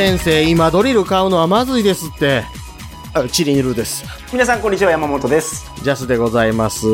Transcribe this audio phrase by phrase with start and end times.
[0.00, 2.42] 先生、今ドリル買うのはまずいですって。
[3.12, 4.02] あチリニルです。
[4.32, 6.86] 皆さんこんにちは山本ですジャスでございます。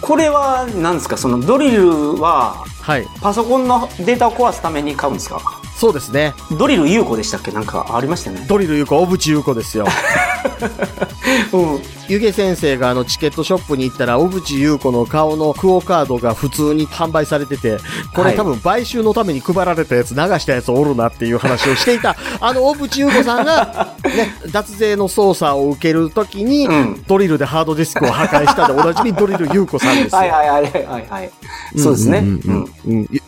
[0.00, 1.16] これは何ですか？
[1.16, 3.06] そのドリルははい。
[3.20, 5.40] パソコンのデータを壊すために買うんですか？
[5.76, 6.34] そうですね。
[6.58, 7.52] ドリル有効でしたっけ？
[7.52, 9.86] なんかありましたよねドリルゆうこ、小渕優子ですよ。
[11.54, 17.78] うん湯気先生があのチケットショップに行ったら、小渕優子の顔のクオカードが普通に販売されてて、
[18.14, 18.30] こはい。
[18.32, 27.04] れ多分買収のために配られたやつ流したやつおるなっていう話をしていた、あの小渕優子さんが、 ね、脱税の捜査を受けるときに、うん。
[27.06, 30.18] ドリルでハードディスクを破壊したでおなじみドリル優子さんですよ。
[30.18, 31.30] はいはいはいはいはい。
[31.76, 32.24] そうですね。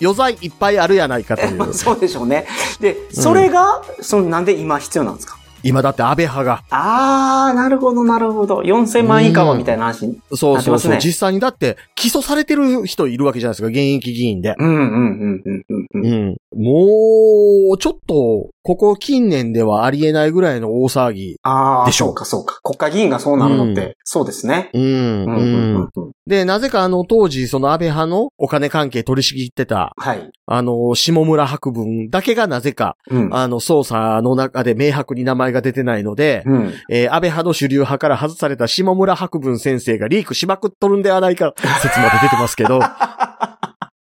[0.01, 1.74] 余罪いっぱいあるやないかといまあう。
[1.74, 2.47] そうでしょうね。
[2.80, 5.37] でそれがそのなんで今必要なんですか？
[5.62, 6.62] 今だって安倍派が。
[6.70, 10.98] あーなるほどなるほど4000万以下はみたいな話にそうそうそう。
[10.98, 14.54] 実際にだって起訴されてる人いるわけじゃないですか、現役議員で。
[14.59, 16.37] うんうんうんうんうんうんうん。
[16.56, 21.37] もう、ちょっと、ここ近年ではありえないぐらいの大騒ぎ。
[21.42, 22.60] ああ、でしょうそうかそうか。
[22.62, 24.70] 国会議員がそうなるのって、うそうですね。
[24.74, 26.12] うん、ううんうんうんん。
[26.26, 30.30] で、なぜかあの当時、その安倍派のお金関係取り仕切ってた、はい。
[30.46, 33.35] あの、下村博文だけがなぜか、うん。
[33.35, 36.74] あの、捜査の中で明白に名前が出てないので、うん。
[36.90, 42.80] えー安倍派の主流派から外された下村博文先生がリークしまくっとるんではないか、説まで出てますけど、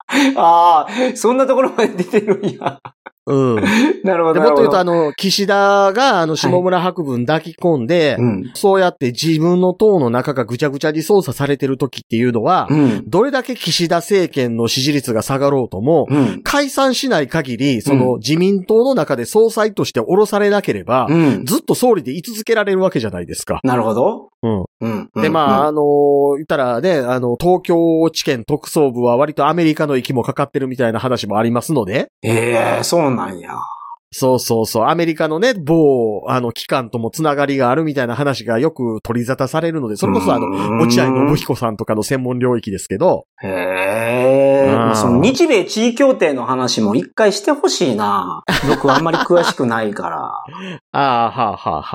[0.36, 2.80] ああ、そんなところまで出てるんや。
[3.30, 3.64] うん。
[4.04, 4.34] なるほど。
[4.34, 8.52] で、もっと言うと、なあの、岸田が、あの、下村博文抱き込んで、うん。
[8.56, 13.04] そうやって自分の党の中がぐちゃぐちゃに操作されてる時っていうのは、うん。
[13.08, 16.42] どれだけ岸田政権の支持率が下がろうとも、うん。
[16.44, 21.46] 解散しない限り、その自民党の中で総裁として降ろされなければ、うん。
[21.46, 23.60] ずっと総理で居続けられるわけじゃないですか。
[23.64, 24.30] なるほど。
[24.42, 24.66] うん。
[24.82, 25.10] うん。
[25.16, 33.52] で、まあ、あ、あのー言ったらね、あの、東京地検特捜部は割とアメリカの息もかかってるみたいな話もありますので、ええそうなんや。
[34.12, 34.86] そうそうそう。
[34.86, 43.52] アメリカのね、某、あの、機関ともつながりがあるみたいな話がよく取り沙汰されるので、それこそあの、うん落合信彦さんとかの専門領域ですけど、へえ
[44.62, 44.96] うん。
[44.96, 48.44] その日米地位協定の話も一回してほしいな。
[48.68, 50.44] 僕あんまり詳しくないから。
[50.92, 51.92] ああ、はあ、はあ、は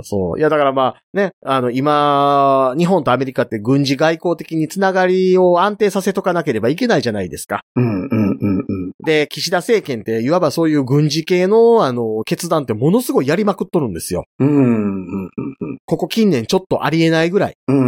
[0.00, 0.38] あ、そう。
[0.38, 7.62] いや、だからまあ、ね、あの、今、日本とアメリカって軍事外交的につながりを安定させとかなければいけないじゃないですか。
[7.76, 8.66] うんうんうんうん。
[9.04, 14.24] で、岸田政権って、いわばそういう軍事系の、あの、決断ってものすごいやりまくっとるんですよ。
[14.38, 14.50] うんう
[15.26, 15.30] ん
[15.86, 17.54] ここ近年ちょっとありえないぐらい。
[17.66, 17.80] うんう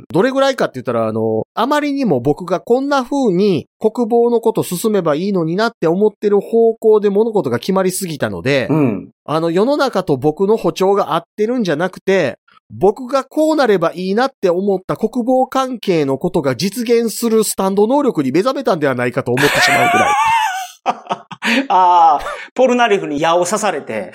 [0.00, 0.04] ん。
[0.12, 9.10] どれぐらいかって言ったら、あの、あまりにも僕がこんな風に国防のこと進めばいいのになって思ってる方向で物事が決まりすぎたので、うん。
[9.24, 12.38] あの、世の中と僕の歩調が合ってるんじゃなくて、
[12.70, 20.12] 僕がこうなればいいなって思った国防関係のことが実現するスタンド能力に目覚めたんではないかと思ってしまうぐらい。
[20.84, 21.26] あ
[21.68, 22.20] あ、
[22.54, 24.12] ポルナリフに矢を刺されて、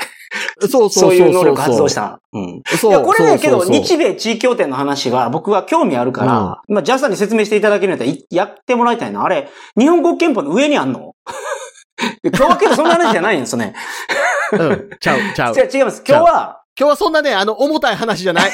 [0.62, 1.10] そうそうそうそう。
[1.10, 2.20] そういう能力発動した。
[2.34, 2.62] うん。
[2.78, 2.92] そう。
[2.92, 9.24] いや、これね、けど、日米地位協定の話は僕は興味あるから、まあ、ジャスさんに説明していただけるんだったらいやってもらいたいな。
[9.24, 11.16] あれ、日本国憲法の上にあんの？
[12.24, 13.74] 今日はけどそんな話じゃないんですよね。
[14.54, 14.90] うん。
[15.00, 16.04] ちゃう、ちゃう、 違います。
[16.08, 18.52] 今日は、今日はそんなね、あの、重たい話じゃない。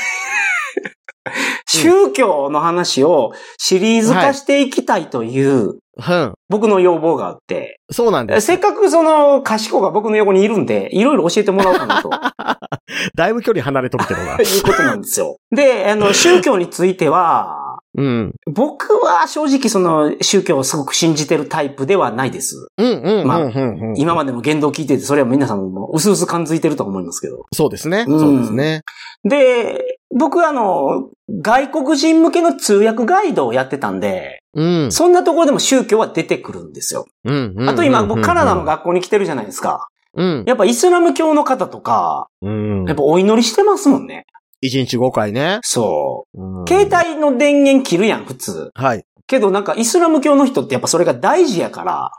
[1.67, 6.33] 宗教の話をシリーズ化していきたいという、うん。
[6.49, 8.47] 僕の要望があって、そうなんです。
[8.47, 12.09] せっかくその、賢が僕の横にいるんで、いろいろ教えてもらおうかなと。
[13.15, 14.33] だいぶ距離離れとるけどな。
[14.37, 15.37] いうことなんですよ。
[15.55, 18.33] で、あの、宗教については、うん。
[18.53, 22.67] 僕は正直その宗教をすごく信じてるタイプではないです。
[22.77, 23.51] うん、うん、うん、まあ。
[23.95, 27.45] 今までの言動を聞いてて、それは皆さんも薄々感づいてると思いますけど。
[27.53, 28.03] そうですね。
[28.05, 28.81] うんそうですね。
[29.23, 31.09] で、僕はあの、
[31.41, 34.91] 外国人向けの通訳ガイドをやってたんで、うん。
[34.91, 37.05] そんなところでも宗教は出てくるんですよ。
[37.25, 39.89] あと今、僕カナダのが、学校に来てるじゃないですか。
[40.13, 40.43] うん。
[40.47, 42.95] やっぱイスラム教の方とか、うんやっ。
[42.95, 44.25] ぱお祈りしてますもんね。
[44.61, 45.59] 一日5回ね。
[45.61, 46.41] そう。
[46.41, 48.71] うん携帯の電源切るやん、普通。
[48.73, 49.03] はい。
[49.27, 52.11] けどなんかイスラム教の人ってやっぱそれが大事やから。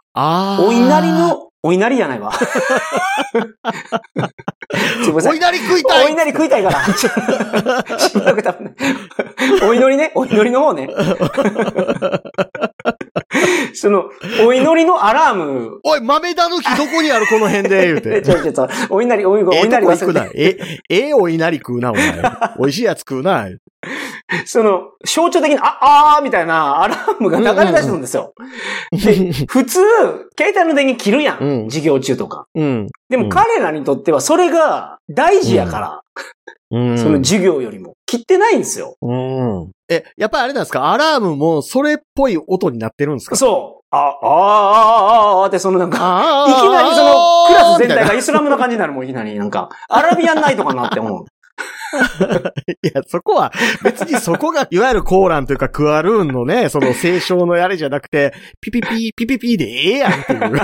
[0.60, 1.12] お祈り。
[1.12, 2.32] の、お祈りじゃないわ。
[5.14, 6.84] お祈り食いたいお祈り食いたいから。
[7.98, 8.74] しばらく食べない。
[9.62, 10.88] お祈りね、お祈りの方ね。
[13.74, 14.04] その、
[14.44, 18.22] お祈りのアラーム、おい、豆だぬきどこにあるこの辺で、言うえ、て。
[18.22, 20.30] ちょ、ちょ、ちょ、お祈り、お祈り、おええ祈りとこ行くな忘れ。
[20.30, 20.38] て。
[20.88, 22.22] え、ええお稲荷食うな、お前。
[22.58, 23.48] 美味しいやつ食うな。
[24.44, 28.32] その、象徴的に、あ、あーみたいなアラームが流れ出してるんですよ。
[28.90, 29.80] で、普通、
[30.36, 31.38] 携帯の電源切るやん。
[31.38, 32.46] うん授業中とか。
[32.54, 32.88] うん。
[33.08, 36.00] でも彼らにとってはそれが大事やから、
[36.70, 36.98] うん。
[36.98, 37.94] その授業よりも。
[38.06, 38.96] 切ってないんですよ。
[39.00, 39.70] うん。
[39.88, 40.92] え、やっぱりあれなんですか？
[40.92, 43.36] アラームもそれっぽい音になってるんですか？
[43.36, 49.38] そあ、ああ、ああ、ああってそのなんか、あいきなりそのクラス全体がイスラムな感じになるもん、いきなり。
[49.38, 51.24] なんか、アラビアンナイトかなって思う。
[52.82, 53.52] いや、そこは、
[53.84, 60.60] 別にそこが、いわゆるコーランというか、クアルーンのね、その清少のやれじゃなくて、ピピピ、ピピピでええやんっていう。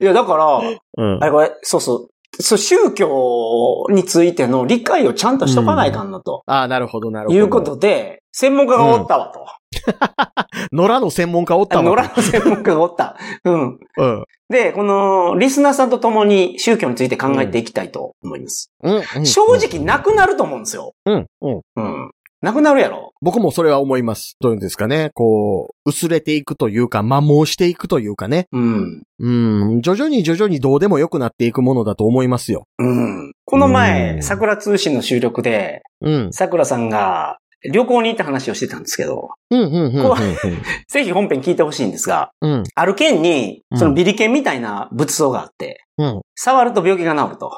[0.00, 0.60] いや、だから、
[0.96, 1.26] うんあ。
[1.26, 2.08] れこれ、そうそう。
[2.40, 6.42] そう、宗教についての理解をちゃんとしとかないかんなと。
[6.46, 7.38] ああ、なるほど、なるほど。
[7.38, 9.46] いうことで、専門家がおったわと。
[10.72, 11.90] 野良の専門家おったあわ。
[11.90, 13.16] 野良の専門家がおった。
[13.44, 13.78] うん。
[13.96, 14.24] うん。
[14.48, 18.70] で、この、リスナーさんと共に宗教について考えていきたいと思います。
[18.82, 18.94] うん。
[18.96, 20.94] うん正直なくなると思うんですよ。
[21.04, 21.26] うん。
[21.42, 21.60] うん。
[21.76, 22.10] うん。
[22.40, 23.12] なくなるやろ？
[23.20, 24.36] 僕もそれは思います。
[24.40, 25.10] どういうんですかね。
[25.14, 28.46] こう、薄れていくというか、摩耗していくというかね。
[28.52, 29.02] うん。
[29.18, 29.82] うん。
[29.82, 32.66] 徐々に徐々にどうでも良くなっていくものだと思いますよ。
[32.78, 33.32] うん。
[33.44, 36.32] このう前、ん桜通信の収録で、うん。
[36.32, 37.38] 桜さんが
[37.72, 40.08] 旅行に行った話をしてたんですけど、うん、うん、うん。
[40.08, 40.16] こ
[40.88, 42.62] ぜひ本編聞いてほしいんですが、うん。
[42.72, 46.20] ある県に、うんそのビリケンみたいな仏像があって、うん。
[46.36, 47.50] 触ると病気が治ると。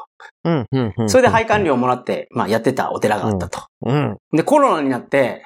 [0.44, 1.10] うん、うん、うん。
[1.10, 3.66] それで配管料をもらって、まあやってたお寺があったと。
[3.86, 4.16] うん。
[4.32, 5.44] で、コロナになって、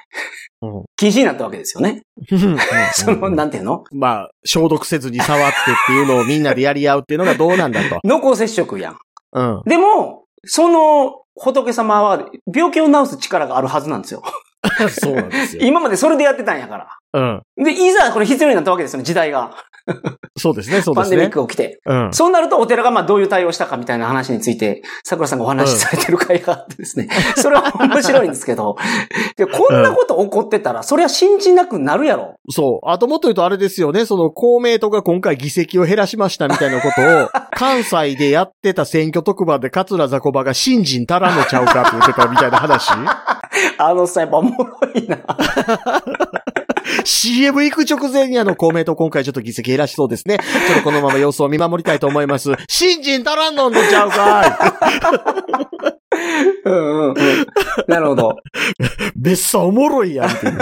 [0.61, 0.83] うん。
[0.95, 2.03] 禁止になったわけですよね。
[2.31, 2.57] うん。
[2.93, 3.83] その、なんていうの？
[3.91, 7.99] まあ、消毒せずに触ってっていうのをみんなでやり合うっていうのがどうなんだと。
[8.07, 8.97] 濃厚接触やん。
[9.33, 9.61] うん。
[9.65, 14.23] でも、その仏様は病気を治す力があるはずなんですよ。
[14.89, 15.63] そうなんですよ。
[15.65, 16.87] 今までそれでやってたんやから。
[17.15, 17.63] うん。
[17.63, 19.51] で、いざこれ必要になったわけですよね、時代が。
[20.35, 21.29] そうですね、そうですねパンデミッ。
[21.29, 21.79] クが起きて。
[21.85, 22.13] うん。
[22.13, 27.07] そうなるとお寺がまあどういう対応したかみたいな話について、桜さんがお話しされてる会があってですね。
[27.37, 28.75] それは面白いんですけど、
[29.37, 32.35] でこんなこと起こってたら、それは信じなくなるやろ。
[32.49, 32.89] そう。
[32.89, 42.91] あともっと言うとあれですよね、その公明党が今回議席を減らしましたみたいなことを、関西でやってた選挙特番で桂雑魚場が信心足らんのちゃうかって言ってたみたいな話？
[43.77, 45.19] あのさ、やっぱおもろいな。
[47.03, 50.37] ?CM 行く直前にあの公明党今回ちょっと議席減らしそうですね。
[50.37, 52.51] ちょっとこのまま様子を見守りたいと思います。
[52.67, 54.75] 信心足らんのんのちゃうか
[56.65, 57.15] うんうんうん。
[57.87, 58.31] なるほど。
[58.31, 60.57] いめっさおもろいやんっていう。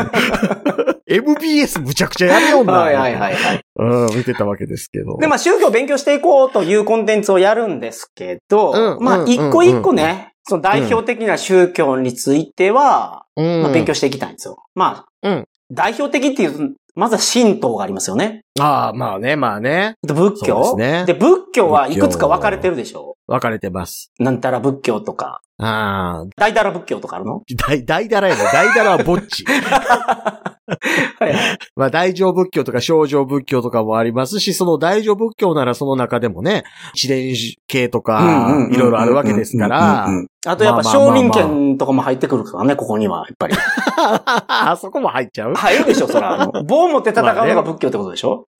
[1.06, 2.74] MBS むちゃくちゃやるような。
[2.74, 3.62] はいはいはいはい。
[3.76, 5.18] うん、見てたわけですけど。
[5.18, 14.58] で、まあ宗教を勉強していこうというコンテンツをやるんですけど、まあうんうん一個一個ね、その代表的な宗教については、うん、まあ、勉強していきたいんですよ。
[14.76, 18.42] まあ、うん代表的っていうと、まずは神道がありますよね。
[18.60, 19.96] ああ、まあね、まあね。
[20.04, 20.60] で仏教？
[20.60, 23.16] ですねで、仏教はいくつか分かれてるでしょ？
[23.28, 24.12] 分かれてます。
[24.20, 27.42] なんたら仏教とか、ああ、大だら仏教とかあるの？
[27.68, 28.44] 大、大だらやね。
[28.54, 29.44] 大だらはぼっち。
[29.46, 29.62] はい
[31.20, 31.58] はい。
[31.76, 36.64] まあ、大乗仏教とか小乗仏教とかもありますし、その大乗仏教ならその中でもね、
[36.94, 37.34] 一連
[37.68, 40.08] 系とか、いろいろあるわけですから。
[40.46, 43.26] あとやっぱまあまあまあまあ承認権とかも入ってくるからね、ここには。
[43.28, 43.56] やっぱり。
[44.48, 45.54] あそこも入っちゃう？
[45.54, 46.34] 入るでしょ、そら。
[46.42, 48.48] あ の棒を持って戦うのが仏教ってことでしょ？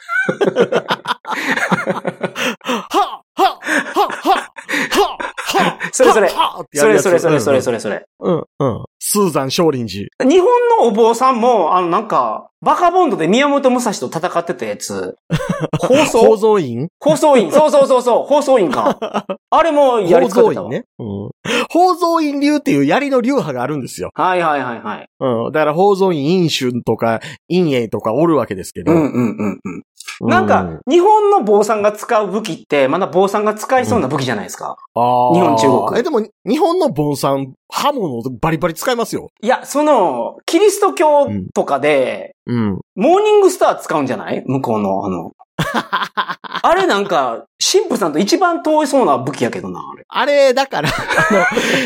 [2.64, 3.50] はははは
[3.96, 8.06] ははそれそれはってやそるやつれそれそれそれそれそれ。
[8.20, 8.86] うん、うん。
[9.00, 10.30] スーザン少林寺。
[10.30, 10.48] 日本
[10.80, 15.18] のお坊さんも、あのなんか、バカボンドで宮本武蔵と戦ってたやつ。
[15.80, 17.52] 放構送造院放送員。
[17.52, 18.24] そうそうそうそう。
[18.26, 18.98] 放送員か。
[19.52, 20.70] あれもやり構使ってたわ。
[20.70, 20.86] 造院ね。
[20.98, 21.32] うん。
[21.68, 24.12] 宝蔵院流っていう槍の流派があるんですよ。
[24.14, 25.08] はいはいはいはい。
[25.20, 25.52] うん。
[25.52, 27.20] だから宝蔵院陰春とか
[27.50, 28.94] 陰影とかおるわけですけど。
[28.94, 29.84] うんうんうんうん。
[30.22, 34.78] うなんか、日本の坊さんが使う武器って、まだ坊さんが使いそうな武器じゃないですか。
[34.94, 39.30] あー日本中国え、でも、日本の盆さん、刃物バリバリ使いますよ。
[39.42, 42.82] いや、その、キリスト教とかで、うん。
[42.96, 44.44] モーニングスター使うんじゃない？
[44.46, 45.32] 向こうの、あの。
[46.66, 50.04] あれなんか、神父さんと一番遠いそうな武器やけどな、あれ。
[50.08, 51.46] あれ、だから、あの、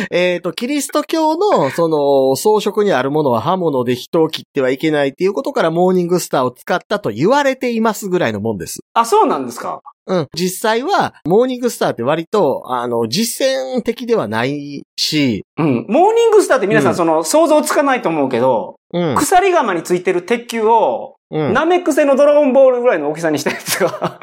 [0.12, 8.80] えっ、と、キリスト教の、その、装飾にあるものは刃物で人を切ってはいけないっていうことから、モーニングスターを使ったと言われていますぐらいのもんです。
[8.94, 9.82] あ、そうなんですか。
[10.08, 10.28] うん。
[10.34, 15.86] 実際は、モーニングスターって割と、あの、実践的ではないし、うん。
[15.90, 19.16] モーニングスターって皆さん、うんその、想像つかないと思うけど、うん。
[19.16, 24.20] 鎖釜についてる鉄球を、うん、ナメック星のドラゴンボールぐらいの大きさにしたやつが、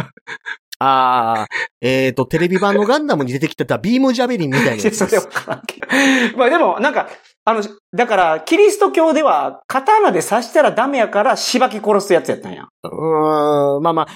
[0.79, 1.47] ああ、
[1.81, 6.39] えっ、と、テレビ版のガンダムに出てきてたビームジャベリンみたいなやつそれわからんけど。
[6.39, 7.09] まあでも、なんか、
[7.45, 7.63] あの、
[7.95, 12.67] だから、キリスト教では、刀で刺したらダメやから、しばき殺すやつやったんや。
[12.83, 14.07] うーん、まあまあ、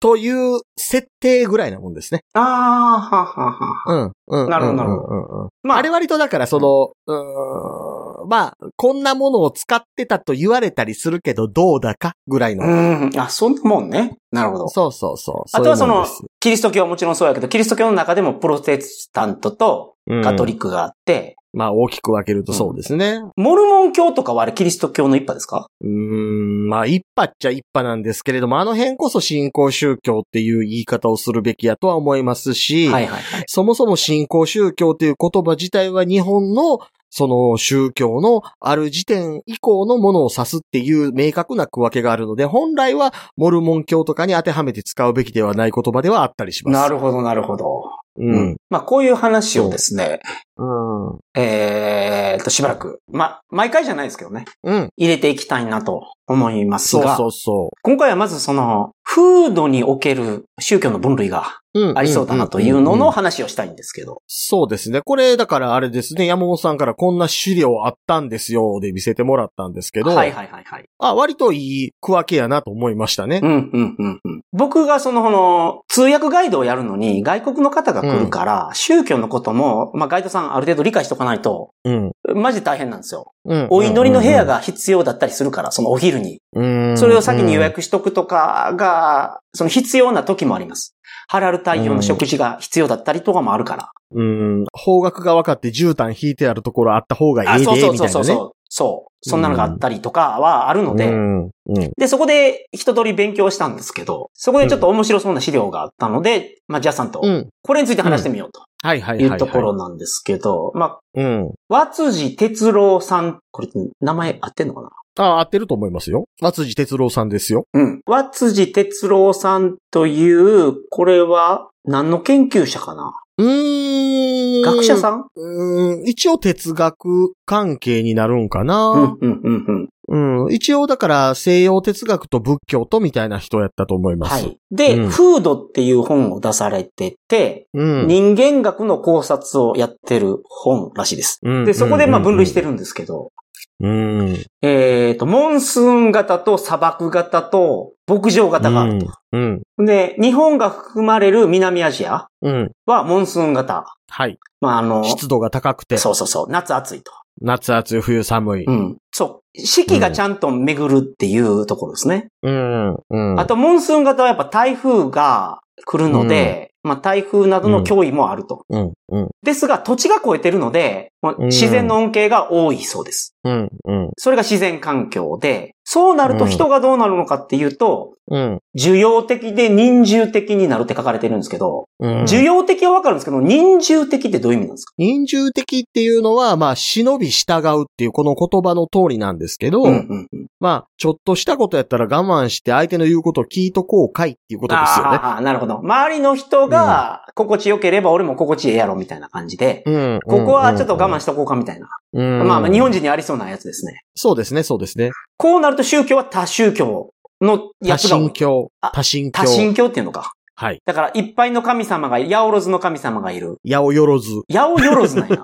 [0.00, 2.22] という設定ぐらいなもんですね。
[2.34, 4.12] あー、ははは。
[4.28, 4.50] うん、うん。
[4.50, 5.02] なるほどなるほど。
[5.02, 12.66] うんうんまあれ割とだから、その、うーん、まあ、こんなものを使ってたと言われたりするけど、どうだかぐらいの。
[12.66, 12.70] う
[13.06, 13.10] ん。
[13.16, 14.16] あ、そんなもんね。
[14.30, 14.68] なるほど。
[14.68, 15.50] そうそうそう。
[15.52, 16.06] あとはその
[16.38, 23.20] キリスト教はもちろんそうやけど、キリスト教の中でもプロテスタントとうんカトリックがあって、まあ大きく分けるとそうですね。
[23.36, 25.66] モルモン教とかはあれキリスト教の一派ですか？
[25.80, 33.44] うーん、まあ一派っちゃ一派なんですけれども、あの辺こそ信仰宗教っていう言い方をするべきやとは思いますし、はいはいはい。
[33.48, 36.78] そもそも信仰宗教という言葉自体は日本の
[37.10, 46.72] その宗教のある時点以降のものを指すっていう明確な区分けがあるので、本来はモルモン教とかに当てはめて使うべきではない言葉ではあったりします。
[46.72, 47.84] なるほどなるほど。
[48.16, 48.56] うん。
[48.68, 50.20] まあこういう話をですね、
[50.56, 51.18] うん。
[51.34, 54.88] えーっと、しばらく、ま、毎回じゃないですけどね、うん。
[54.96, 61.90] 入れていきたいなと思いますそうが、そうそ今回はまずその、風土における宗教の分類がう。
[61.90, 64.22] うんありそうだなというのんんんの話をしたいんですけど。
[64.26, 65.02] そうですね。
[65.02, 70.84] これ、だからあれですね、山本さんからこんな資料あったんですよ、で見せてもらったんですけど、はいはいはいはい。
[70.98, 73.46] あ、割といい区分けやなと思いましたねう。
[73.46, 74.42] んうんうんうん。
[74.52, 82.12] 僕がその、この、通訳ガイドをやるのに、外国の方が来るから、宗教のことも、まあガイドさんある程度理解しとかないと、うん。
[82.34, 83.32] マジ大変なんですよ。
[83.44, 83.66] うん。
[83.70, 86.40] お祈りの部屋が必要だったりするから、そのお昼に。
[86.54, 90.94] うん、それを先に予約しとくとかが、その必要な時もあります。
[91.28, 93.92] ハラル対応の食事が必要だったりとかもあるから。
[94.12, 94.64] うん。
[94.72, 98.08] 方角が分かって絨毯引いてあるところあった方がいいあ、で、みたいうなね。
[98.08, 98.34] そそうそう。
[98.34, 98.52] そう。
[98.68, 101.44] そんなのがあったりとかはあるので、うん。
[101.44, 101.50] うん。
[101.98, 107.48] で、そこで一通り勉強したんですけど、そこでちょっと面白そうな資料があったので、まあ、ジャスさんとう、ん。
[107.62, 109.32] これについて話してみようとはいはいはい、はい。
[109.32, 111.52] いうところなんですけど、まあ、うん。
[111.68, 113.68] 和辻哲郎さん、これ
[114.00, 114.90] 名前合ってんのかな？
[115.18, 116.24] あ、合ってると思いますよ。
[116.40, 117.64] 松地哲郎さんですよ。
[117.74, 118.00] うん。
[118.06, 123.19] 和辻哲郎さんという、これは何の研究者かな？
[123.38, 124.62] うーん。
[124.62, 125.24] 学者さん？
[125.34, 126.08] うん。
[126.08, 128.90] 一応哲学関係になるんかうん、な。
[128.90, 130.44] うん、うん、うん。
[130.46, 130.52] うん。
[130.52, 134.32] 一応だから西洋哲学と仏教とみたいな人やったと思います。
[134.32, 134.58] はい。
[134.70, 138.06] で、うん風土っていう本を出されてて、うん。
[138.06, 141.40] 人間学の考察をやってる本らしいです。
[141.42, 142.66] うんで、そこでまあ分類してる。
[142.68, 143.32] るんですけど、
[143.80, 144.44] うん。
[144.62, 149.06] えっ、と、モンスーン型と砂漠型と牧場型があると。
[149.32, 149.62] うん。
[149.78, 152.72] で、日本が含まれる南アジアうん。
[152.84, 153.86] はモンスーン型。
[154.08, 154.38] はい。
[154.60, 157.12] まあ、あの、湿度が高くて、そうそうそう、夏暑いと。
[157.40, 158.64] 夏暑い冬寒い。
[158.66, 158.98] うん。
[159.12, 159.40] そう。
[159.54, 162.28] 四季がちゃんと巡るっていうところですね。
[162.42, 162.94] うん。
[163.08, 163.40] うん。
[163.40, 168.64] あと、モンスーン型はやっぱ台風が来るので、まあ台風などの脅威もあると。
[168.68, 168.92] うん。
[169.10, 169.28] うん。
[169.42, 173.34] ですが、土地が超えてるので、自然の恩恵が多いそうです。
[173.44, 173.68] うん。
[173.84, 174.10] うん。
[174.16, 178.60] それが自然環境で、そうなると人がどうなるのかっていうと、うん。
[178.78, 182.22] 需要的で人獣的になるって書かれてるんですけど、うん。
[182.26, 184.94] 需要的はわかるんですけど、人獣的ってどういう意味なんですか？
[184.98, 190.46] 人獣的っていうのは、まあ、忍び従うっていうこの言葉の通りなんですけど、うんうんうん。
[190.60, 195.18] まあ、ちょっとしたことやったら我慢して相手の言うことを聞いとこうかいっていうことですよね。
[195.20, 195.78] ああ、なるほど。
[195.78, 200.20] 周りの人が心地よければ俺も心地ええやろみたいな感じで、うん。
[200.24, 201.88] ここはちょっと我慢しとこうかみたいな。
[202.12, 202.46] うん。
[202.46, 204.04] まあまあ日本人にありそうなやつですね。
[204.14, 205.10] そうですね、そうですね。
[205.36, 207.10] こうなると宗教は多宗教
[207.40, 208.90] のや多つが多い神教あ。
[208.92, 209.42] 多神教。
[209.42, 210.32] 多神教っていうのか。
[210.60, 210.82] はい。
[210.84, 213.56] だから、いっぱいの神様が、八百万の神様がいる。
[213.66, 214.20] 八百万。
[214.46, 215.42] 八百万なんや。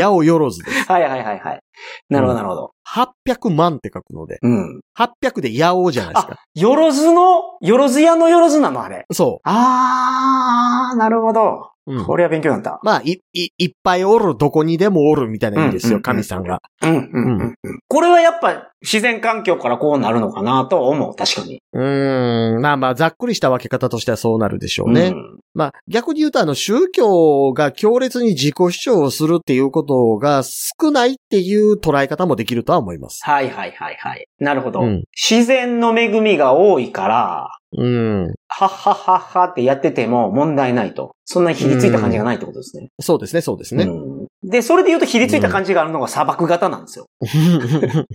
[0.02, 0.62] 八百万です。
[0.90, 1.60] はいはいはいはい。
[2.08, 2.70] なるほどなるほど。
[2.88, 4.38] 800万って書くので。
[4.40, 4.80] うん。
[4.96, 6.38] 800で八百じゃないですか。
[6.54, 9.04] よろずの、よろず屋のよろずなのあれ。
[9.12, 11.72] そあー、なるほど。
[11.86, 11.94] う。
[11.96, 12.04] うん。
[12.06, 12.80] これは勉強になった。
[12.82, 16.62] まあ、い、い、いっぱいおる、どこにでもおるみたいな意味ですよ、うんうんうん神さんが。
[16.82, 17.78] うんうんうんうん。
[17.88, 21.16] これはやっぱ自然環境からこうなるのかなとは思う。
[21.16, 21.62] 確かに。
[21.72, 22.60] うーん。
[22.60, 25.10] まあまあ、ざっくりした分け方としてはそうなるでしょうね。
[25.10, 25.14] ん
[25.54, 33.20] まあ、逆に言うと、あの、宗教が強烈に自己主張をするっていうことが少ないっていう捉え方もできるとは思います。
[33.24, 34.26] はいはいはいはい。
[34.38, 34.82] なるほど。
[34.82, 38.26] うん自然の恵みが多いから、うん。
[38.48, 41.16] はっはっはっはってやってても問題ないと。
[41.24, 42.90] そんなにひりついた感じがないってことですね。
[43.00, 43.84] そうですね、そうですね。
[43.84, 44.13] うん
[44.44, 47.06] で、それで言うとひりついた感じがあるのが砂漠型なんですよ。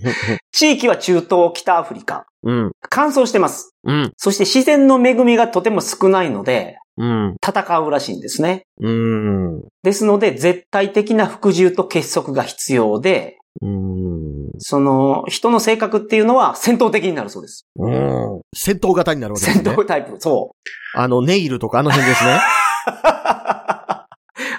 [0.52, 2.26] 地域は中東、北アフリカ。
[2.44, 2.72] うん。
[2.88, 3.74] 乾燥してます。
[3.84, 4.12] うん。
[4.16, 7.36] そして自然の恵みがとても少ないので、うん。
[7.44, 8.66] 戦うらしいんですね。
[8.80, 9.62] うん。
[9.82, 14.50] ですので、絶対的な服従と結束が必要で、うん。
[14.58, 17.66] その、人の性格っていうのは戦闘的になるそうです。
[17.76, 18.40] うん。
[18.54, 19.76] 戦闘型になるわけです戦ね。
[19.76, 20.98] 闘タイプ、そう。
[20.98, 22.38] あの、ネイルとかあの辺ですね。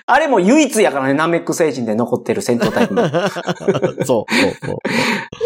[0.05, 3.09] あれも唯一やからね、ナメック星人で残ってる戦闘タイプの。
[3.09, 4.25] そう、そう、
[4.65, 4.79] そ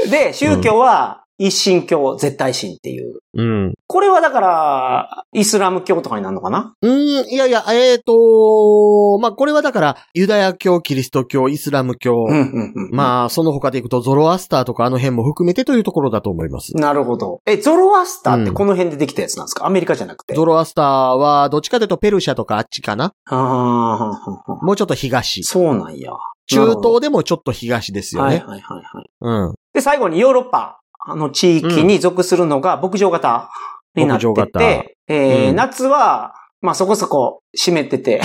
[0.08, 0.10] う。
[0.10, 3.20] で、宗教は一神教絶対神っていう。
[3.34, 3.74] うん。
[3.88, 6.74] これはだから、イスラム教とかになるのかな？
[6.82, 7.00] うん、
[7.30, 12.92] いやいや、えっ、と、まあ、これはだから、ユダヤ教、キリスト教、イスラム教、うんうんうん。
[12.92, 16.76] まあ、その他でいくと、ゾロアスターとかあの辺も含めてというところだと思います。
[16.78, 17.42] なるほど。
[17.46, 20.36] え、ゾロアスターってこの辺でできたやつなんですか、アメリカじゃなくて。
[20.36, 25.44] ゾロアスターは、どっちかというとペルシャとかあっちかなああ、もうちょっと東。
[25.44, 26.14] そうなんや。
[26.48, 28.38] 中東でもちょっと東ですよね。
[28.38, 29.10] はいはいはいはい。
[29.20, 29.56] うん。
[29.74, 33.50] で、最後にヨーロッパの地域に属するのが牧場型
[33.96, 38.22] になってて、えーうん夏は、まあそこそこ湿ってて、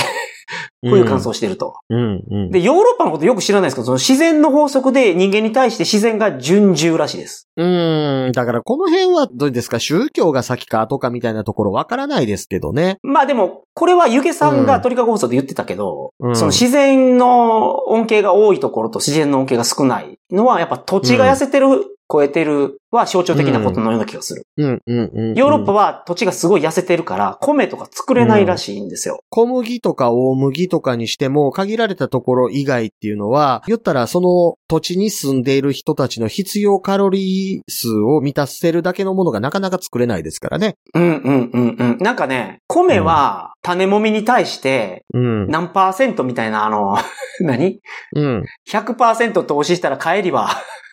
[0.82, 1.74] 冬乾燥してると。
[1.90, 2.50] うん、うん。
[2.50, 7.48] で、ヨーロッパのことよく知らないですけど、その自然の法則で人間に対して自然が順従らしいです。
[7.56, 8.32] うーん。
[8.32, 9.78] だからこの辺はどうですか？
[9.78, 12.96] 宗教が先か後かみたいなところわからないですけどね。
[13.02, 24.42] まあでも、これは湯気さんが鳥かご放送で言ってたけど、うんその自然の恩恵が多いところと自然の恩恵が少ないのは、やっぱ土地が痩せてる、超えてるは象徴的なことのような気がする。
[24.56, 25.34] うん、うん、うん。
[25.34, 29.20] ヨーロッパは土地がすごい痩せてるから、米とか作れないらしいんですよ。
[29.28, 40.74] 小麦とか大麦とかにしても、限られたところ以外っていうのは、言ったらその土地に住んでいる人たちの必要カロリー数を満たせるだけのものがなかなか作れないですからね。
[40.94, 41.98] うんうんうんうん。
[42.00, 45.46] なんかね、米は種もみに対してうん。
[45.50, 45.68] 何？
[45.68, 46.96] パーセントみたいな、あの、
[47.40, 47.80] 何
[48.16, 48.44] うん。
[48.68, 50.48] 100%投資したら帰りは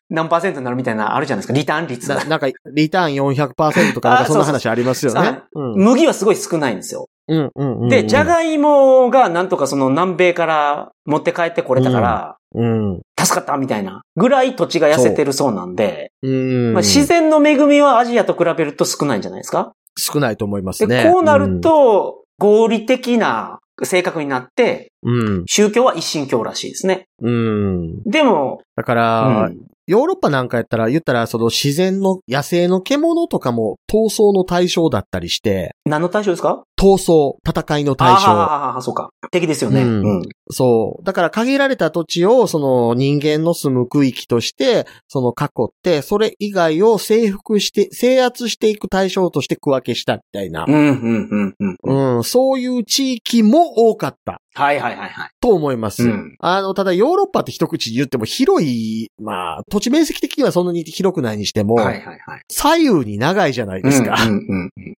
[0.09, 2.09] 何パーセントになるみたいな、あるじゃないですか、リターン率。
[2.09, 5.41] ななんか、リターン400%とか、なんかそんな話ありますよね。
[5.53, 5.73] うん。
[5.75, 7.07] 麦はすごい少ないんですよ。
[7.27, 7.89] うん、うん、うん。
[7.89, 13.01] で、じゃがいもがなんとかその南米から持って帰ってこれたから、うん。
[13.19, 16.73] 助かったみたいなぐらい土地が痩せてるそうなんで、うん。
[16.73, 19.73] まあ、自然の恵みはアジアと比べると少ないんじゃないですか？
[19.97, 21.11] 少ないと思いますで、ね。
[21.11, 27.07] こうなると、合理的な性格になって、うん、宗教は一神教らしいですね。
[27.21, 27.31] うん。
[27.31, 28.03] うん。
[28.03, 29.57] でも、だかうら、ん
[29.89, 36.65] ヨーロッパなんかやったら、言ったら、その自然の野生の獣とかも闘争の対象だったりして、何の対象ですか？
[36.77, 38.31] 闘争、戦いの対象。
[38.31, 39.11] ああ、そうか。
[39.31, 39.81] 敵ですよね。
[39.83, 40.23] ううんん。
[40.51, 41.03] そう。
[41.05, 50.69] だから限られた土地を、その人間の住む区域として、その囲って、それ以外を征服して、制圧していく対象として区分けしたみたいなう。
[50.69, 52.17] ん、うん、うん、うん。
[52.17, 54.41] うん、そういう地域も多かった。
[54.57, 55.29] はいはいはいはい。
[55.39, 56.03] と思います。
[56.03, 62.41] うんあの、ただヨーロッパって一口に言っても広い、まあ、土地面積的にはそんなに広くないにしても、はいはいはい。
[62.49, 64.15] 左右に長いじゃないですか。
[64.23, 64.93] うん、うん、うん。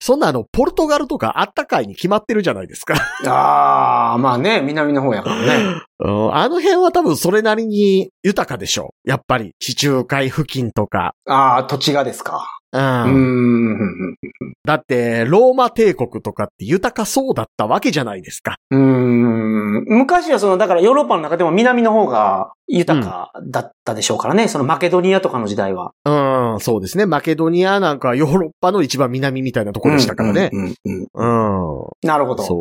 [0.00, 2.94] そんなあの、ポルトガルとかあったかいに決まってるじゃないですか。
[3.26, 5.64] ああ、まあね、南の方やからね。
[6.00, 9.10] うんあの辺は多分それなりに豊かでしょう。
[9.10, 11.14] やっぱり、地中海付近とか。
[11.26, 12.57] ああ、土地がですか。
[12.72, 14.16] うんうーん。
[14.64, 18.56] だって、ローマ帝国とかって豊かそうだったわけじゃないですか。
[18.70, 19.84] うーん。
[19.86, 24.48] 昔はその、だからヨーロッパの中でも南の方が豊かだったでしょうからね。
[24.48, 25.92] そのマケドニアとかの時代は。
[26.04, 27.06] うん、そうですね。
[27.06, 30.50] マケドニアなんかはヨーロッパの一番南みたいなところでしたからね。
[30.52, 32.06] うんうんうんうん。
[32.06, 32.42] なるほど。
[32.42, 32.54] そ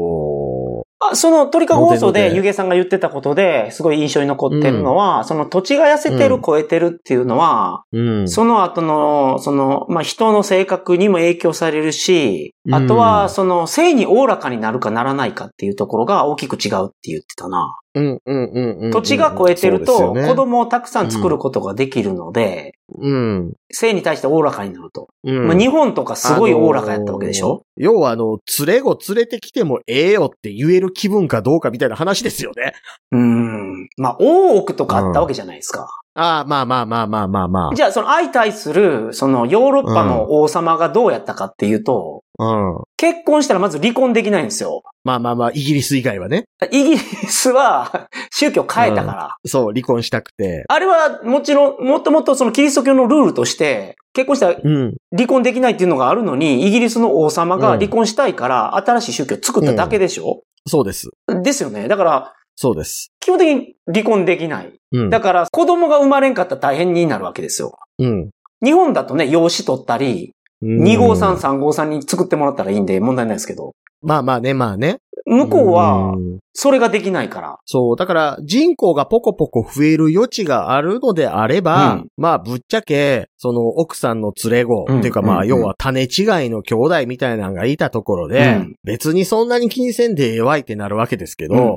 [1.00, 8.00] あその鳥かご放送でゆげさんが言ってたことで、すごい印象に残ってるのは、その土地が痩せてる、うん超えてるっていうのは、う。
[8.00, 8.28] うん。
[8.30, 17.78] その後の、その、まあ、人の性格にも影響されるし、うんあとは、その、性におおらかになるかならないかっていうところが大きく違うって言ってたな。
[17.94, 18.92] うん、うん、うんうん。
[18.92, 23.54] 土地が超えてると、子供をたくさん作ることができるので、うん。
[23.72, 25.08] 性に対しておおらかになると。
[25.24, 25.48] うん。
[25.48, 32.74] まあ、日本とかすごいおおらかやったわけでしょ、要はあの、連れ子連れてきてもええよって言える気分かどうかみたいな話ですよね。
[33.12, 33.90] うーん。
[33.98, 35.88] まあ、大奥とかあったわけじゃないですか。
[36.20, 42.44] ああ、まあまあまあまあまあまじゃあ、その相対する、そのヨーロッパの王様がどうやったかっていうと、あ。
[42.44, 42.84] うん。
[42.98, 44.82] 結婚したらまず離婚できないんですよ。
[45.04, 46.46] まあまあまあ、イギリス以外はね。
[46.72, 49.36] イギリスは宗教変えたから。
[49.46, 50.66] そう、離婚したくて。
[50.68, 54.96] あれはもちろん、もっともっとそのキリスト教のルールとして、結婚したらうん。
[55.16, 61.10] 離婚できないっていうのがあるのに、イギリスの王様が離婚したいから、新しい宗教を作っただけでしょ、そうです。
[61.44, 61.88] ですよね。
[61.88, 63.14] だから、そうです。
[63.20, 64.74] 基本的に離婚できない。
[64.92, 65.10] うん。
[65.12, 67.78] だから、子供が生まれんかったら大変になるわけですよ。
[68.00, 68.32] うん。
[68.64, 74.98] 日本だとね、養子取ったり、2号さん、3号さんに作ってもらったらいいんで問題ないですけど、まあまあね、まあね。
[75.28, 76.40] 向こうはう、ん。
[76.54, 77.58] それができないから。
[77.66, 77.96] そう。
[77.98, 82.08] だから、人口がポコポコ増える余地があるのであれば、うん。
[82.16, 85.00] まあ、ぶっちゃけ、その奥さんの連れ子、うん。
[85.00, 85.48] っていうかまあ、うん。
[85.48, 86.08] 要は種違い
[86.50, 88.76] の兄弟みたいなのがいたところで、うん。
[88.86, 91.72] 別にそんなに気にせんでええわいってなるわけですけど、うんうんう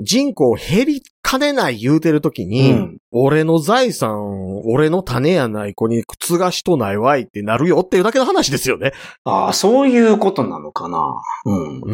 [0.00, 0.02] ん。
[0.02, 8.92] 人口減り金ない言うてる時に、うん俺の財産、俺の種やない子に継がしとないわいってなるよっていうだけの話ですよね。
[9.24, 11.14] ああ、そういうことなのかな。
[11.46, 11.80] うん。
[11.80, 11.92] う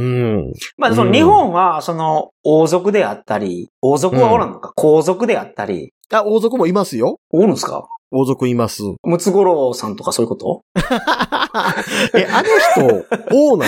[0.49, 0.53] ん。
[0.77, 7.19] まあ、その日本は、その、王族であったり、王族はおらんのか、皇族であったり、あ、王族もいますよ。
[7.31, 7.87] おるんすか？
[8.11, 8.83] 王族います。
[9.05, 10.63] ムツゴロウさんとかそういうこと？
[12.15, 12.49] え、あの
[12.99, 13.67] 人、王な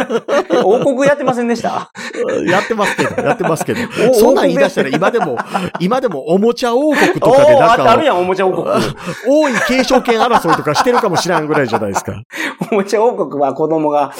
[0.64, 1.90] 王国やってませんでした？
[2.14, 3.80] のやってますけど、やってますけど。
[4.10, 5.36] おそんなん言い出したら今でも、
[5.80, 8.64] 今でもおもちゃ王国とおかでーなんか、あるやん、おもちゃ王国。
[9.28, 12.14] 王位継承権争いとかしてるかもしらんぐらいじゃないですか。
[12.72, 14.12] おもちゃ王国は子供が、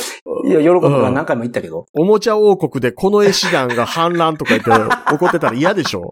[0.44, 1.86] いや、喜ぶから何回も言ったけど。
[1.94, 4.70] おもちゃ王国でこの絵師団が反乱とか言って
[5.14, 6.08] 怒ってたら嫌でしょ？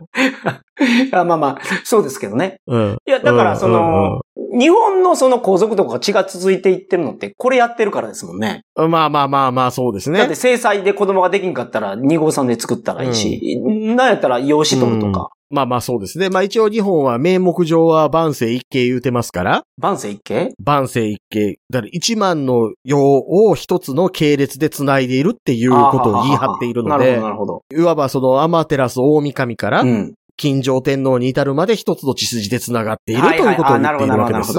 [1.13, 2.61] あまあまあ、そうですけどね。
[2.67, 2.97] うん。
[3.07, 4.21] いや、だからそうんうんの、
[4.57, 8.63] 日本のその皇族とかが血が続いていってるのって、これやってるからですもんね。
[8.77, 10.35] まあまあまあまあ、そうですねだって。
[10.35, 16.31] 制裁で子供ができんかったら2号さんで作ったらいいし、なんやったら養子取るとか、まあまあそうですね。
[16.31, 20.53] まあ一応日本は名目上は万世一系言うてますから、万世一系？
[20.65, 21.59] 万世一系。
[21.71, 27.63] だから一万の世を一つの系列で繋いでいるっていうことを言い張っているのでなるほど、、なるほど。
[27.73, 30.15] いわばそのアマテラス大神からう、ん。
[30.37, 34.55] 金城天皇に至るまで一つの血筋で繋がっているとはいうことを言っているわけです。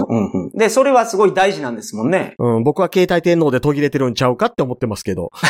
[0.57, 2.33] で、それはすごい大事なんですもんね。
[2.39, 5.31] うん、僕は携帯天皇で途切れてるんちゃうかって思ってますけど。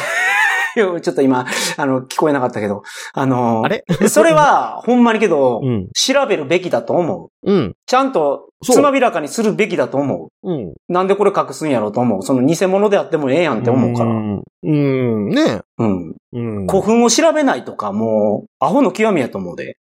[0.76, 1.46] ちょっと今、
[1.78, 2.84] あの、聞こえなかったけど、
[3.14, 3.86] あのーあれ？
[4.10, 5.88] それは、ほんまにけど、うん。
[5.94, 7.52] 調べるべきだと思う。
[7.52, 7.76] うん。
[7.86, 10.70] ちゃんと、つまびらかにするべきだと思うん。
[10.72, 10.74] う。
[10.90, 12.24] なんでこれ隠すんやろうと思う。
[12.24, 14.12] その偽物であってもええやんって思うから。
[14.12, 14.42] ん。
[14.64, 15.30] うん。
[15.30, 16.16] ねうん。
[16.34, 16.68] うん。
[16.68, 19.78] 古墳を調べないとか、もう、アホの極みやと思うで。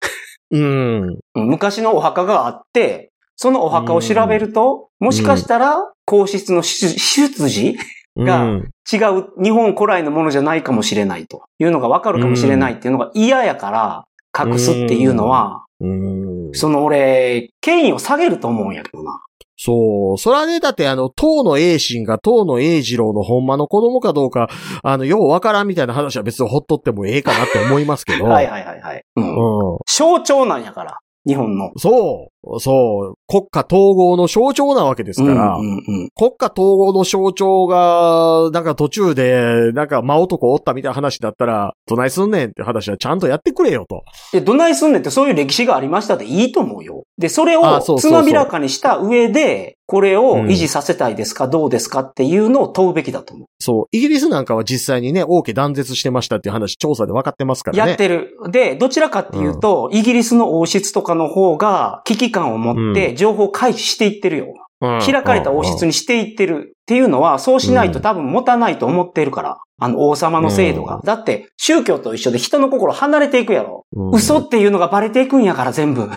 [0.52, 1.20] うん。
[1.36, 7.76] うん昔のお墓があって、そのお墓を調べると、もしかしたら、皇室の出出自
[8.18, 14.06] がうん違う日本古来のものじゃないかもしれないというのがわかるかもしれないっていうのが嫌やから
[14.38, 16.50] 隠すっていうのは、うん。
[16.54, 19.22] その俺、権威を下げると思うんやけどな。
[19.62, 20.18] そう。
[20.18, 24.50] それはね、だってあの、当の栄心が当の栄次郎のほんまの子供かどうか、
[24.84, 28.24] あの、ようわからんみたいな話は別にほっとってもええかなって思いますけど。
[28.24, 29.04] はいはいはいはい。
[29.18, 29.74] うん。
[29.74, 29.78] うん。
[29.86, 31.72] 象徴なんやから、日本の。
[31.78, 32.39] そう。
[32.60, 33.16] そう。
[33.28, 36.10] 国家統合の象徴なわけですから、うんうんうん。
[36.16, 44.04] 国家統合の象徴が、なんか途中で、なんか真男おったみたいな話だったら、どないすんねんって話はちゃんとやってくれよと。
[44.34, 47.04] え、どないすんねんってそういう歴史がありましたっていいと思うよ。
[47.18, 53.48] で、それをつまびらかにした上で、これを維持させたいですか、どうですかっていうのを問うべきだと思う。
[53.60, 53.86] そう。
[53.92, 57.90] イギリスなんかは実際にね、王家断絶してましたっていう話、調査で分かってますからね。
[57.90, 58.38] やってる。
[58.52, 64.46] で、どちらかっていうと、イギリスの王室とかの方が危機感を持って情報開示していってるよ。
[64.48, 64.60] うん
[65.06, 69.58] 開かれた王室にしていってるっていうのは、そうしないと多分持たないと思ってるから。
[69.82, 70.96] あの王様の制度が。
[70.96, 73.86] うんだって、宗教と一緒で人の心離れていくやろ。
[73.94, 76.10] うん嘘っていうのがバレていくんやから、全部。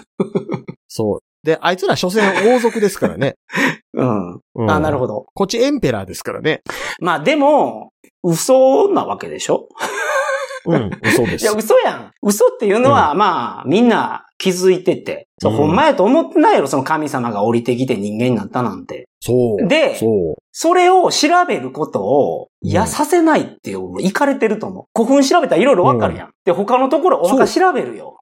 [0.86, 1.18] そう。
[1.44, 3.34] で、あいつら所詮王族ですからね。
[3.94, 4.34] うん。
[4.54, 5.26] うんあ、なるほど。
[5.34, 6.62] こっちエンペラーですからね。
[7.00, 7.90] まあでも、
[8.22, 9.68] 嘘なわけでしょ？
[10.66, 11.52] うん、そうですいや、。
[11.52, 12.10] 嘘やん。
[12.22, 15.28] 嘘っていうのは、まあ、みんな気づいてて。
[15.38, 19.08] そう、うんほんまやと思ってないやろ、その神様が降りてきて人間になったなんて。
[19.20, 19.66] そう。
[19.66, 20.42] でそう。
[20.52, 24.84] それを調べることを、いや、うんさせないっていう、いかれてると思う。
[24.94, 26.30] 古墳調べたらいろいろわかるやん。
[26.44, 28.18] で、他のところお墓調べるよ。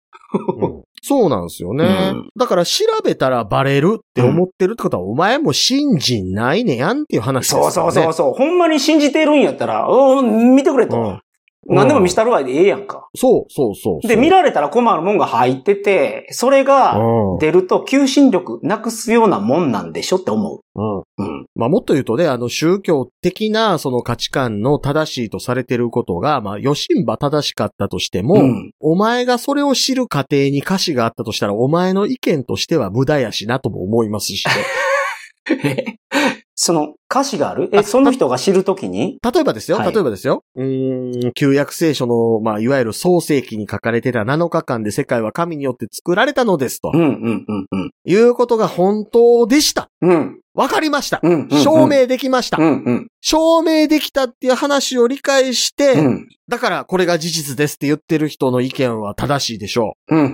[0.56, 2.12] うんそうなんですよね。
[2.14, 7.70] うんだから調べたらバレるって思ってるってことは、お前も信心ないねやんっていう話ですよね。
[7.70, 8.34] そうそうそうそう。
[8.34, 11.20] ほんまに信じてるんやったら、うん、見てくれと。
[11.68, 13.08] うん何でも見したるわいでええやんか。
[13.14, 14.08] そうそうそう。
[14.08, 21.04] で、見られたら困るもんが入ってて、それがうん出ると求心力なくすようなもんなんでしょって思うんう。
[21.18, 21.46] うん。
[21.54, 35.98] まあ、もっと言うとね、あの、宗教的なその価値観の正しいとされてることが、まあ、余震ば正しかったとしても、うんお前がそれを知る過程に歌詞があったとしたら、お前の意見としては無駄やしなとも思いますしね。
[36.54, 37.68] その歌詞がある？
[37.72, 39.18] え、あその人が知るときに？
[39.22, 40.44] 例えばですよ、はい例えばですよ。
[40.54, 46.96] うーん、旧約聖書の、まあ、いわゆる創世記に書かれてた7日間で世界は神によって作られたのですとう。
[46.96, 47.90] んうんうんうん。
[48.04, 49.88] いうことが本当でした。
[50.00, 50.40] うん。
[50.52, 51.20] わかりました。
[51.22, 51.48] うん。
[51.50, 51.86] うん証。
[51.86, 52.58] 明できました。
[52.58, 53.06] うんうん。
[53.20, 56.28] 証明できたっていう話を理解して、うん。
[56.48, 60.16] だからこれが事実ですって言ってる人の意見は正しいでしょう。
[60.16, 60.22] うん。
[60.22, 60.26] う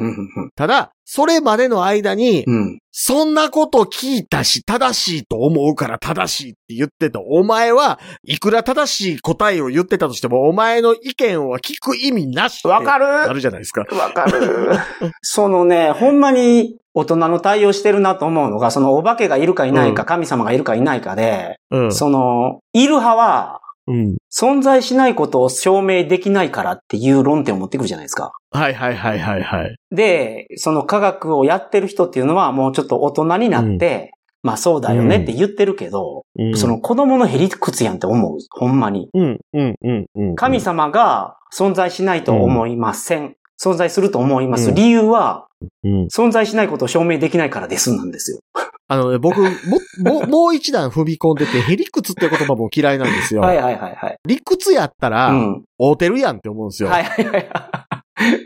[0.47, 0.51] ん。
[0.57, 2.79] ただ、それまでの間に、うん。
[2.91, 7.21] そんなこと聞いたし、正しいと思うから正しいって言ってた。
[7.21, 13.83] お前はいくら正しい答えを言ってたとしても、お前の意見は聞く意味なしわかるあるじゃないですか。
[13.95, 14.77] わかる。
[15.23, 21.93] そのね、ほんまに大人の対応してるなと思うのが、そのお化けがいるかいないか、うん神様がいるかいないかで、うん。
[21.93, 24.17] その、いる派は、うん。
[24.33, 28.33] 存在しないことを証明できないからっていう論点を持ってくるじゃないですか。
[28.51, 29.77] はいはいはいはいはい。
[29.91, 34.13] で、その科学をやってる人っていうのはもうちょっと大人になって、
[34.47, 38.39] まあそうだよねって言ってるけど、うんその、子供のへりくつやんって思う。
[38.51, 39.11] ほんまに。
[39.13, 40.37] うん、うん、うん、うん。
[40.37, 43.35] 神様が存在しないと思いません。
[43.61, 44.69] 存在すると思います。
[44.69, 45.49] うん理由は、
[45.83, 46.07] うん。
[46.07, 48.39] 存在しないことを証明できないからですなんですよ。
[48.87, 49.51] あのね、僕、も、
[49.99, 53.41] も、 もう一段踏み込んでて、へりくつって言葉も嫌いなんですよ。
[53.41, 54.19] はいはいはいはい。
[54.29, 55.65] 理屈やったら、うん。
[55.77, 56.89] 合うてるやんって思うんですよ。
[56.89, 57.49] はいはいはい。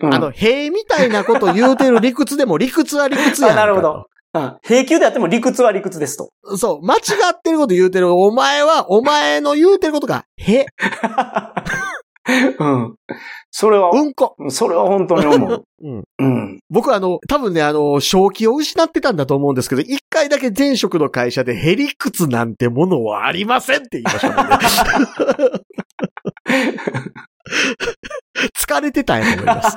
[0.02, 4.06] うんあの、へみたいなこと言うてる理屈でも理屈は理屈やん なるほど。
[4.32, 4.56] うん。
[4.62, 6.30] 平球であっても理屈は理屈ですと。
[6.56, 6.98] そう、間違
[7.32, 8.12] ってること言うてる。
[8.12, 10.66] お前は、お前の言うてることが、へ、
[12.58, 12.94] うん。
[13.50, 14.36] それは、うんこ。
[14.50, 15.64] それは本当に思う。
[15.82, 16.04] うん。
[16.18, 16.60] うん。
[16.68, 24.58] 僕はあの、多分ね、あの、正気を失ってたんだと思うんですけど、一回だけ前職の会社でヘリクツなんてものはありませんって言いましたもんね。
[28.56, 29.76] 疲れてたんやと思います。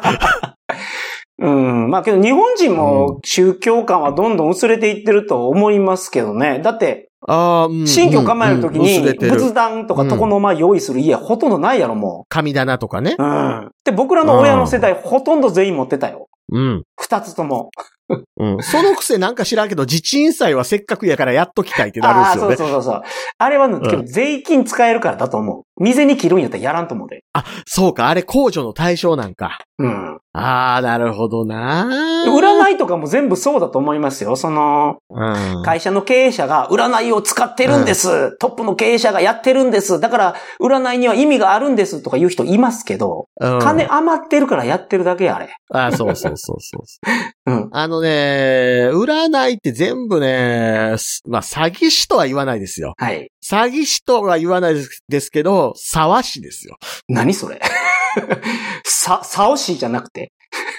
[1.43, 1.89] うん。
[1.89, 6.59] まあけど日本人も宗教観はどんどん薄れていってると思いますけどね。
[6.63, 7.87] だって、ああ、うん。
[7.87, 13.15] 新居構えるときうんに仏壇とか床の間用意する家ほとんどないやろ、も神棚とかね。
[13.19, 13.23] う。
[13.23, 13.71] うん。
[13.83, 16.29] で、僕らの親の世代ほとんど全員持ってたよ。
[16.51, 16.83] うん。
[16.97, 17.69] 二つとも。
[18.37, 18.57] うん。
[18.61, 22.55] そのくせなんか知らんけど、自治祭はせっかくやからやっときたいってなるんですよね。
[22.55, 23.01] そうそうそうそう。
[23.37, 25.83] あれはね、んけど税金使えるからだと思う。
[25.83, 27.23] 店に切るんやったらやらんと思うで。
[27.65, 29.59] そうか、あれ控除の対象なんか。
[29.79, 30.12] うん。
[30.35, 34.35] ああ、なるほどな占いとかも全部そうだと思いますよ。
[34.35, 35.63] その、うん。
[35.63, 38.35] 会社の経営者が占いを使ってるんです。
[38.39, 39.99] トップの経営者がやってるんです。
[39.99, 45.55] だから、占いには意味があるんですとか言う人いますけど、うん金余ってるからやってるだけや、あれ。
[45.69, 47.11] あそうそうそうそうそう。
[47.51, 47.69] うん。
[47.71, 52.93] あのね、占いって全部ね、すまあ、詐欺師とは言わないですよ。
[52.97, 53.29] はい。
[53.43, 56.77] 詐欺師とは言わないですですけど、沢師ですよ。
[57.07, 57.61] 何それ
[58.85, 60.31] さ、サオシーじゃなくて。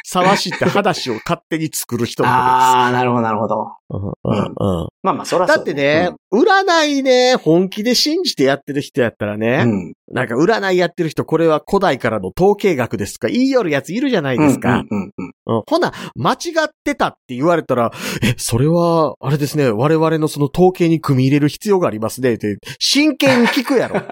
[0.05, 3.73] 沢師って話を勝手に作る人のこあー、なるほど、なるほど。
[3.91, 9.93] うんうんうんまあまあ、そらそうだってね、占いね、本気で信じてやってる人やったらうね、ん。
[10.11, 14.79] なんか占いやってる人、これは古代からの統計学ですとか言いよるやついるじゃないですか。
[14.79, 24.09] うんうんうんうんほな、間違ってたって言われたら、え、それは、あれですね、我々のその統計に組み入れる必要がありますね、って、真剣に聞くやろって。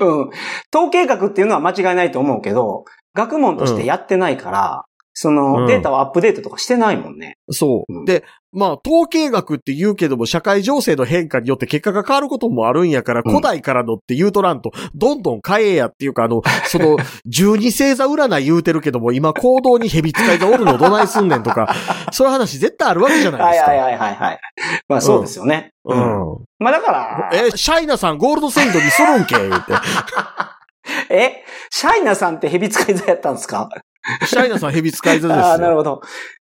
[0.00, 0.22] うん。
[0.22, 0.30] うん。
[0.74, 2.84] 統計学っていうのは間違いないと思うけど、
[3.16, 4.84] 学問としてやってないから、
[5.18, 7.38] その、うんデータをアップデートとかしてないもんね。
[7.50, 8.02] そうう。
[8.02, 21.74] んで、まあ、統計学って言うけども、社会情勢の変化によって結果が変わることもあるんやから、うん古代からのって言うとらんと、どんどん変えやっていうか、あの、その、 十二星座占い言うてるけども、今行動に蛇使いがおるのどないすんねんとか、
[22.12, 23.70] そういう話絶対あるわけじゃないですか。
[23.70, 24.40] はいはいはいはいはい。
[24.86, 25.72] まあそうですよね。
[25.86, 25.94] う。
[25.94, 25.98] ん。
[26.58, 29.72] まあだから、え、シャイナさんゴールドセンドにするんけ言って。
[31.10, 33.68] え、シャイナさんって蛇使い座やったんですか？
[34.26, 35.76] シャイナさん蛇使い座ですああ、なるよ。
[35.78, 36.00] ほど。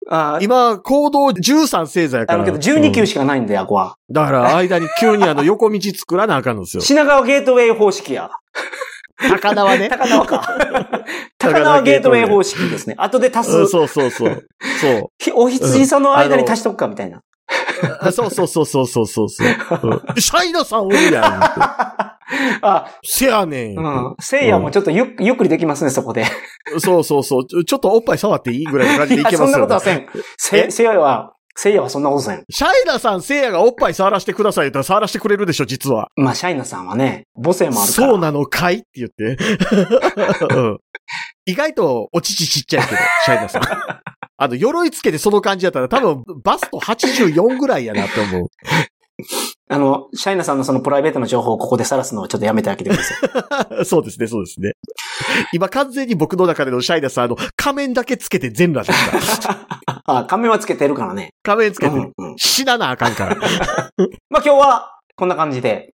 [0.09, 2.43] あー今、行動13星座やから。
[2.43, 3.95] あのけど12うん球しかないんだよ、ここは。
[4.11, 6.81] だから、間に急にあの、横道作らなあかんのですよ。
[6.83, 8.29] 品川ゲートウェイ方式や。
[9.41, 9.89] 高輪ね。
[9.89, 10.55] 高輪か。
[11.39, 12.95] 高輪ゲートウェイ方式ですね。
[12.97, 13.57] 後で足す。
[13.57, 14.47] うんそうそうそう。
[14.79, 15.05] そう。
[15.17, 17.19] ひお羊さんの間に足しとくかみたいな。
[18.01, 22.06] あそうそうそうそうそうそうそう、うんシャイナさんおるやん。
[22.61, 23.77] あ、せやねん。
[23.77, 24.15] うん。
[24.19, 26.25] せいやもちょっとゆゆっくりできますね、そこで。
[26.79, 27.77] そうそうそうちょ。
[27.77, 30.05] っとおっぱい触っていいぐらいの感じでいけいや、そんなますよ、ね。
[30.05, 30.67] ことはせん。
[30.67, 32.43] せ、せいやは、せいやはそんなことせん。
[32.49, 36.09] シャイナさん、せいやがおっぱい触らせてください言ったら触らせてくれるでしょ、実は。
[36.15, 38.07] まあ、シャイナさんはね、母性もあるから。
[38.09, 39.37] そうなのかいって言って。
[40.55, 40.77] うん
[41.45, 43.61] 意外とお乳ちっちゃいけど、シャイナさん。
[44.39, 48.47] あの、鎧つけてその感じやったら多分バスト84ぐらいやなって思う。
[49.69, 53.85] あの、シャイナさんのそのプライベートの情報をここで晒すのをちょっとやめてあげてください。
[53.85, 54.73] そうですね、そうですね。
[55.51, 59.57] 今完全に僕の中でのシャイナさん、あの、仮面だけつけて全裸でした。
[60.05, 61.31] あ、仮面はつけてるからね。
[61.43, 63.35] 仮面つけてうんうん死ななあかんから。
[64.29, 65.93] まあ今日は、こんな感じで、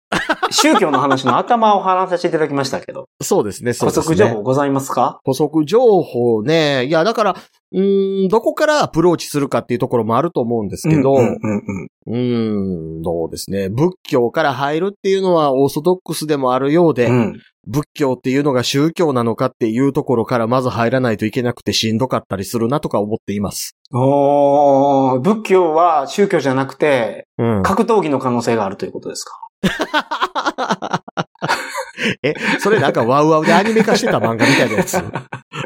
[0.54, 4.16] 宗教の話の頭を話させていただきましたけど、そうですね、そう補ですね。
[4.16, 5.20] 足情報ございますか？
[5.26, 6.86] 補足情報ね。
[6.86, 7.36] いや、だから、
[7.72, 13.70] うーん、どこからアプローチするかっていうところもあると思うんですけど、うんうんうんうーん、どうですね。
[13.70, 17.13] 仏教から入るっていうのはオーソドックスでもあるようで、うん。
[17.13, 17.39] うん。
[17.66, 23.78] 仏教っていうのが宗教なのかっていうところからまず入らないといけなくてしんどかったりするなとか思っています。
[23.94, 27.63] おー、仏教は宗教じゃなくて、うん。
[27.63, 29.39] 格闘技の可能性があるということですか？
[32.23, 34.93] え、それなんかワウワウでアニメ化してた漫画みたいなやつ？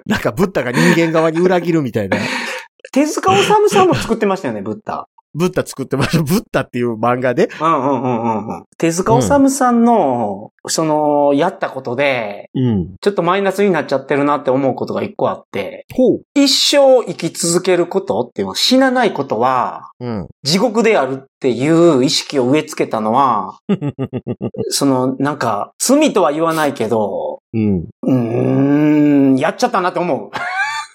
[0.05, 2.17] なんかブッダが人間側に裏切るみたいな。
[2.91, 5.07] 手塚治虫さんも作ってましたよね、ブッダ。
[5.38, 6.23] ブッダ作ってました。
[6.23, 7.47] ブッダっていう漫画で。
[7.62, 8.63] うんうんうんうんうん。
[8.80, 12.95] 手塚治虫さんの、その、やったことで、うん。
[13.00, 16.21] ちょっとマイナスになっちゃってるなって思うことが一個あって、ほう。
[16.34, 20.28] 一生生き続けることっていうのは死なないことは、うん。
[20.41, 23.60] 地獄であるっていう意識を植え付けたのは、
[24.69, 27.86] その、なんか、罪とは言わないけど、うん。
[28.02, 30.32] うーん、やっちゃったなって思う。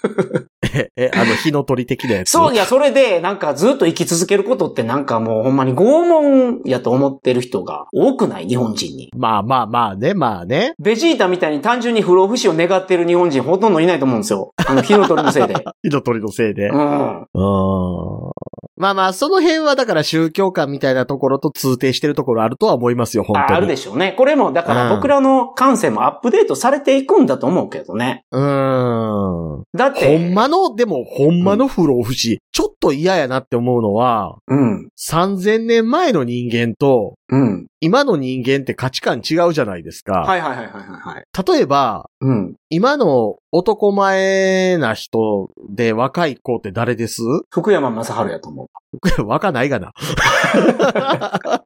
[0.74, 2.30] え、え、あの、火の鳥的なやつ？
[2.30, 8.46] そう、いや、それで、なんかずっと生き続けることってなんかもうほんまに拷問やと思ってる人が多くない？
[8.46, 9.10] 日本人に。
[9.16, 10.72] まあまあまあね、まあね。
[10.78, 14.52] ベジータみたいに単純に不老不死を願ってる日本人ほとんどいないと思うんですよ。
[14.66, 15.54] あの、火の鳥のせいで。
[15.82, 16.68] 火の鳥のせいで。
[16.68, 17.20] うん。
[17.20, 18.32] うん。
[18.76, 23.54] まあまあ、その辺はだから宗教観みたいなところと通底してるところあるとは思いますよ、本当に。
[23.54, 24.12] ああるでしょうね。
[24.16, 28.24] これも、だからうん僕らの感性もアップデートされていくんだと思うけどね。
[28.32, 29.62] うーん。
[29.74, 32.40] だって、ほんまの、でも、ほんまの不老不死。
[32.52, 34.88] ちょっと嫌やなって思うのは、うん。
[34.98, 37.66] 3000年前の人間と、うん。
[37.80, 40.22] 今の人間って価値観違うじゃないですか。
[40.22, 41.24] はいはいはいはいはいはい。
[41.52, 42.56] 例えば、うん。
[42.70, 47.22] 今の男前な人で若い子って誰です？
[47.50, 48.66] 福山雅治やと思う。
[49.24, 49.92] 若ないがな。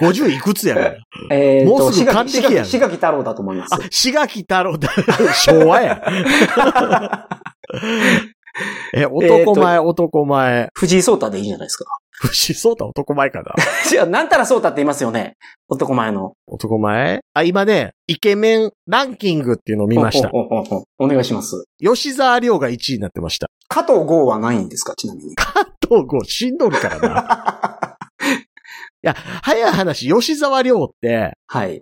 [0.00, 0.94] 50いくつやから。
[1.30, 4.90] えーと、もうすぐ還暦やん志垣太郎だと思いますあ。、志垣太郎だ。
[5.34, 6.02] 昭和や。
[8.94, 10.68] え、男前、男前。
[10.74, 11.84] 藤井聡太でいいじゃないですか？
[12.22, 13.54] 藤井聡太男前かな？
[13.88, 15.36] じゃあ、なんたら聡太って言いますよね。
[15.68, 16.34] 男前の。
[16.46, 17.20] 男前？
[17.34, 20.28] あ、今ね、イケメンランキングっていうのを見ました。
[20.28, 21.64] ほうほうほうほうお願いします。
[21.78, 23.48] 吉沢亮が1位になってました。
[23.68, 24.94] 加藤剛はないんですか？
[24.96, 25.34] ちなみに。
[25.88, 27.96] 東郷死んどるからな。
[29.02, 31.80] いや、早い話、吉沢亮って、はい。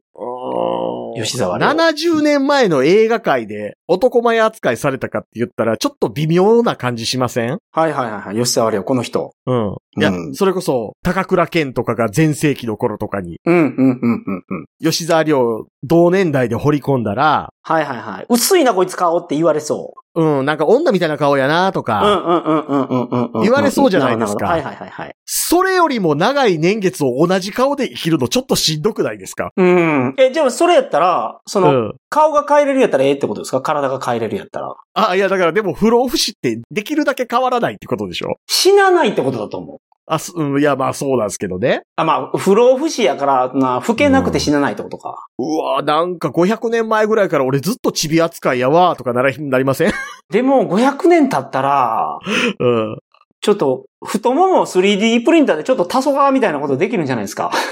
[1.25, 7.59] 吉沢亮70年前の映画界で男前扱いされたかって言ったら、ちょっと微妙な感じしません？
[7.73, 8.37] はいはいはいはい。
[8.37, 9.33] 吉沢亮、この人。
[9.47, 9.77] うん。
[9.99, 14.67] いや、うんそれこそ、高倉健とかが前世紀の頃とかに、うん、うん、うん、うん、うん。
[14.83, 18.27] 吉沢亮同年代で掘り込んだら、はいはいはい。
[18.29, 20.01] 薄いなこいつ顔って言われそう
[20.43, 21.83] ん、なんか女みたいな顔やなとう。
[21.83, 23.41] うか。
[23.43, 25.15] 言われそうじゃないですかはいはいはいはい。
[25.25, 29.51] それよりも長い年月を同じ顔で生きるのちょっとしんどくないですか？
[29.57, 30.15] うん。
[30.19, 31.95] え、じゃあそれやったら、そうの、ん。
[32.11, 33.61] 顔が変えれるやったらええってことですか？
[33.61, 34.75] 体が変えれるやったら。
[34.95, 38.37] あ、いや、だからでも不老不死ってできるだけ変わらないってことでしょ？
[38.47, 39.79] 死なないってことだと思う。
[40.11, 41.83] あ、すうん、いや、まあそうなんですけどね。
[41.97, 45.27] あ、まあ、不老不死やから、な、老けなくて死なないってことか。
[45.39, 49.93] うわなんか500年前ぐらいから俺ずっとチビ扱いやわとかなら、なりません？
[50.31, 52.19] でも、500年経ったら、
[52.59, 52.97] うん。
[53.41, 57.51] ちょっと、太ももを 3D プリンターでちょっと黄昏みたいなことできるんじゃないですか。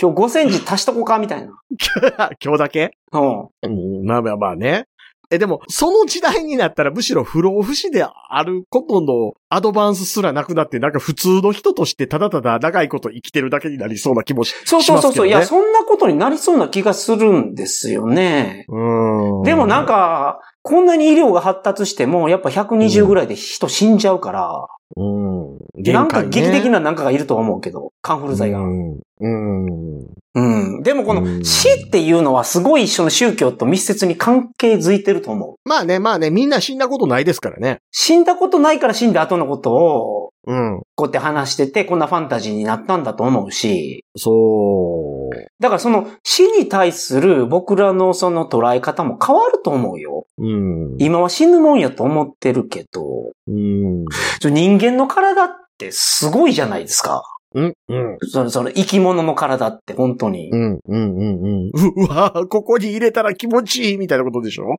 [0.00, 1.52] 今日5センチ足しとこうかみたいな。
[2.42, 2.92] 今日だけ？
[3.12, 3.40] うん。
[3.62, 4.86] うん、まあまあまあね。
[5.32, 15.26] え、でも、その時代になったらむしろ不老不死であることのアドバンスすらなくなって、なんか普通の人としてただただ長いこと生きてるだけになりそうな気もしそうそうそうそう。
[15.26, 18.66] いや、そんなことになりそうな気がするんですよね。
[18.66, 19.42] けどねうん。
[19.42, 25.58] でもなん、か、こんなに医療が発達しても、やっぱ120ぐらいで人死んじゃうから、うん。
[25.92, 28.60] なんか劇的なななんかがいると思うけど、カンフル剤が。
[28.60, 29.00] うん。
[29.20, 30.06] うん。
[30.34, 30.82] うん。
[30.82, 35.68] でもこうんの死っていうのはすごい一緒の宗教と密接に関係づいてると思う。
[35.68, 37.80] まあね、まあね、みんな死んだことないですからね。
[37.90, 40.82] 死んだことないから死んだ後のことを、うん。
[40.94, 45.11] こうやって話してて、こんなファンタジーになったんだと思うし、そう。
[45.60, 50.26] だからその死に対する僕らのその捉え方も変わると思うよ。
[50.38, 50.96] うん。
[50.98, 54.04] 今は死ぬもんやと思ってるけど、うん。
[54.42, 57.22] 人間の体ってすごいじゃないですか。
[57.54, 57.74] うん。
[57.88, 58.16] うん。
[58.22, 60.56] その、その生き物の体って本当にう。
[60.56, 60.80] ん。
[60.88, 61.16] うん。
[61.16, 61.42] うん。
[61.42, 61.70] うん。
[61.96, 64.76] うわここに入れたら気持ちいいみたいなことでしょ？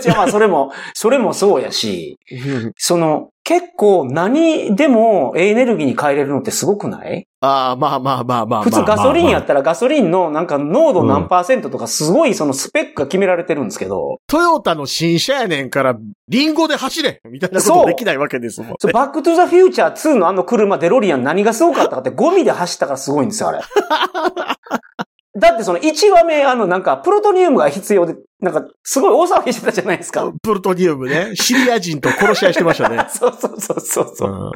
[0.00, 2.18] じゃあまあそれも、それもそうやし、
[2.76, 7.28] その、結構何でもエネルギーに変えれるのってすごくない？
[7.40, 8.62] ああ、まあまあまあまあ。
[8.62, 15.96] 普通ガソリンやっったらガソリンのなんか濃度何パーセントとかすごいそのスペックが決められてるんですけど、トヨタの新車やねんから、
[16.28, 18.74] リンゴで走れみたいなことできないわけですもん。
[18.78, 23.60] そうバックトゥザフューチャー2のあの車デロリアン何がすごかったかってゴミで走ったからすごいんですよ、あれ。
[25.38, 30.30] だってその1話目あのなんかプロトニウムが必要で、なんかすごい大騒ぎしてたじゃないですか。
[30.42, 31.34] プルトニウムね。
[31.34, 33.04] シリア人と殺し合いしてましたね。
[33.10, 34.52] そうそうそうそうそう、うん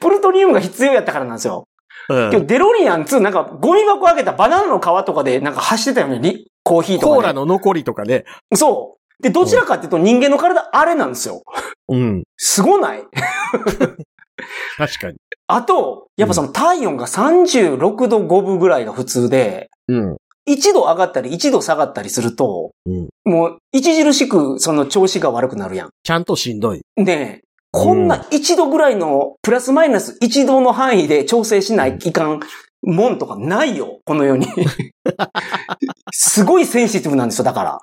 [0.00, 1.66] プルトニウムが必要やったからなんですよ。
[2.08, 6.20] うん今日デロリアン2なんかゴミ箱開けたバナナの皮とかでなんか走ってたよね。
[6.20, 7.14] リコーヒーとか、ね。
[7.16, 8.24] コーラの残りとかね。
[8.54, 9.22] そう。
[9.22, 11.42] で、どちらかっていうと人間の体あれなんですよ。
[11.88, 12.22] うん。
[12.36, 13.04] すごない？
[14.78, 15.16] 確かに。
[15.48, 20.16] あと、やっぱその体温が36度5分ぐらいが普通で、うん。
[20.48, 25.90] 1度上がったり1度下がったりすると、うんもう著しくその調子が悪くなるやん。
[26.02, 26.80] ちゃんとしんどい。
[26.96, 32.40] で、こんな1度ぐらいの、プラスマイナス1度の範囲で調整しないいかん
[32.82, 34.46] もんとかないよ、この世に。
[36.12, 37.80] すごいセンシティブなんですよ、だから。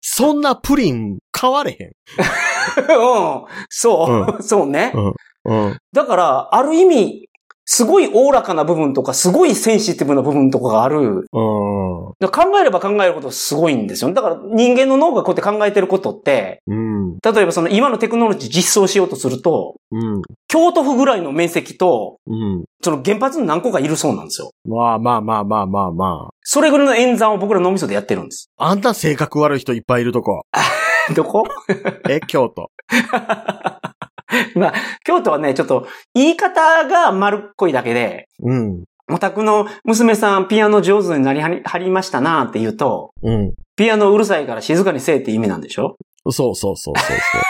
[0.00, 1.92] そんなプリン買われへん。
[2.88, 3.44] うん。
[3.68, 4.92] そう、そうね。
[4.94, 5.14] うん。
[5.92, 7.28] だから、ある意味、
[7.64, 10.98] すごいおおらかな部分とか、すごいセンシティブな部分とかがある。
[11.00, 11.26] うん。
[11.32, 14.12] 考えれば考えるほどすごいんですよ。
[14.12, 17.18] だから人間の脳がこうやって考えてることって、うん。
[17.18, 20.22] 例えばその今のテクノロジー実装しようとすると、うん。
[20.48, 22.64] 京都府ぐらいの面積と、うん。
[22.82, 24.50] その原発に何個かいるそうなんですよ。
[24.64, 28.50] まあまあまあまあまあまそれぐらいの演算を僕ら脳みそでやってるんです。
[28.58, 28.70] あ。
[28.70, 30.42] あんた性格悪い人いっぱいいるとこ。
[31.14, 31.44] どこ？
[32.08, 32.70] え、京都。
[34.54, 34.74] まあ、
[35.04, 38.84] 京都はね、ちょっと言い方が丸っこいだけで、うん。
[39.10, 43.52] お宅の娘さんピアノ上手になりはりましたなって言うと、うん。
[43.76, 45.96] ピアノうるさいから静かにせえって意味なんでしょ？
[46.30, 47.42] そうそうそうそうそう。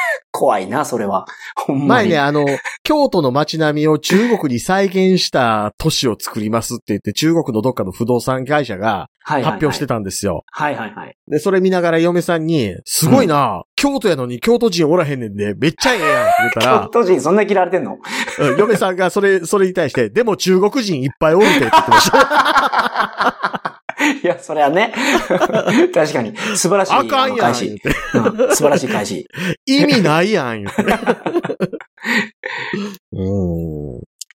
[0.42, 1.24] 怖いな、それは。
[1.54, 2.08] ほんまに。
[2.08, 2.44] 前ね、あの、
[2.82, 10.42] 京都の街並みを中国に再現した都市を作りますって言って、中国のどっかの不動産会社がはいはいはい発表してたんですよ。
[10.50, 11.16] はいはいはい。
[11.28, 17.98] で、それ見ながら嫁さんに、すごいな、京都やのに京都人おらへんねんで、めっちゃええやんって言った京ら、 都人そんな嫌われてんの？
[18.40, 23.71] うん嫁さんがそれ、それに対して、でも中国人いっぱいおるてって言ってました。
[24.22, 24.92] いや、それはね。
[25.94, 26.36] 確かに。
[26.56, 26.92] 素晴らしい。
[26.92, 29.26] あかんやんうん素晴らしい返し。
[29.66, 30.64] 意味ないやん。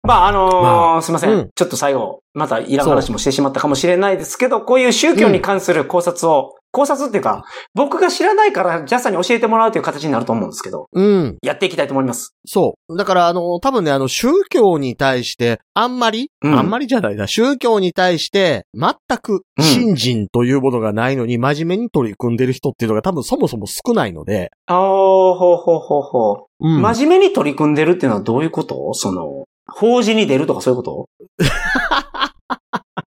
[0.03, 11.37] まあ、あのーまあすいません,、うんちょっと最後、またいらん話もしてしまったかもしれないですけど、こういう宗教に関する考察を、考察っていうか、僕が知らないからジャスさんに教えてもらうという形になると思うんですけど、うん。
[11.41, 12.35] やっていきたいと思います。
[12.45, 12.95] そう。
[12.95, 26.67] だから、あの、多分ね、あの、宗教に対して、あんまり、うんあんまりじゃないな、宗教に対して、全く、うん信心というものがないのに、真面目に取り組んでる人っていうのが多分そもそも少ないので、あー、ほうほうほうほう。
[26.67, 26.81] うん。
[26.81, 28.93] 真面目に取り組んでるっていうのはどういうこと？
[28.93, 31.09] その、法事に出るとかそういうこと？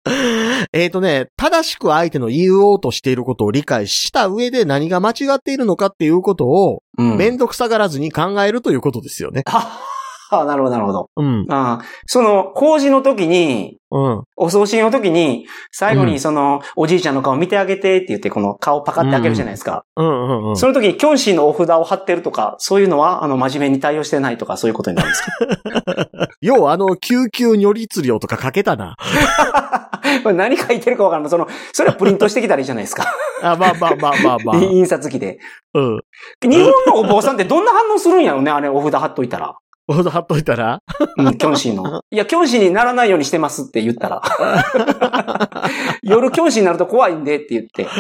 [0.73, 7.17] えっとね、正しく相手の言おうとしていることを理解した上で何が間違っているのかっていうことを、うん。
[7.17, 9.45] めんどくさがらずに考えるということですよね。
[10.35, 11.11] はあ、なるほど、なるほど。
[11.17, 11.47] うん。
[11.51, 14.23] ああその、法事の時に、うん。
[14.37, 19.85] お葬式の時に、最後うんにその、おじいちゃんの顔見てあげてって言って、この顔パカって開けるじゃないですか。
[19.97, 20.57] うんうんうん。
[20.57, 26.29] その時にキョンシーのお札を貼ってるとか、そういうのは、あの、真面目に対応してないとか、そういうことになるんですか？
[26.43, 28.97] 要はあの、救急如律令とかかけたな。
[30.23, 31.31] これ何書いてるかわからん。
[31.31, 33.05] その、それはプリントしてきたらいいじゃないですか。
[33.43, 34.57] あ、まあまあまあまあまあ。
[34.57, 35.39] 印刷機で。
[35.75, 36.01] うん。
[36.43, 39.57] 日本のお坊さんってどんな反応するんやろね、あれ、お札貼っといたら。
[39.93, 40.79] ほど貼っといたら？
[41.19, 42.01] うん、キョンシーの。
[42.11, 44.23] いや、キョンシーにならないようにしてますって言ったら。
[46.03, 47.87] 夜キョンシーになると怖いんでって言って。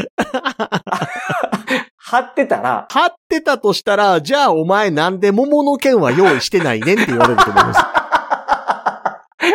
[1.97, 7.81] 貼ってたら、貼ってたとしたら、じゃあお前なんで桃の剣は用意してないねんって言われると思います。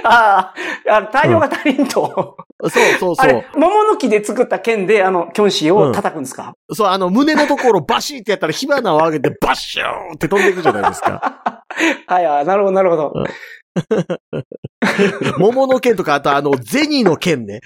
[0.03, 0.53] あ
[0.87, 2.37] あ、あ対応が足りんと。
[2.61, 2.69] そう
[2.99, 11.63] そうそあれう。、桃の木で作った剣で、あの、キョンシーを叩くんですか、そう、あの、胸のところバシーってやったら火花を上げてバッシューって飛んでいくじゃないですか。
[12.07, 13.13] はいはい、なるほど、なるほど。
[15.37, 17.59] 桃の剣とか、あとあの、銭の剣ね。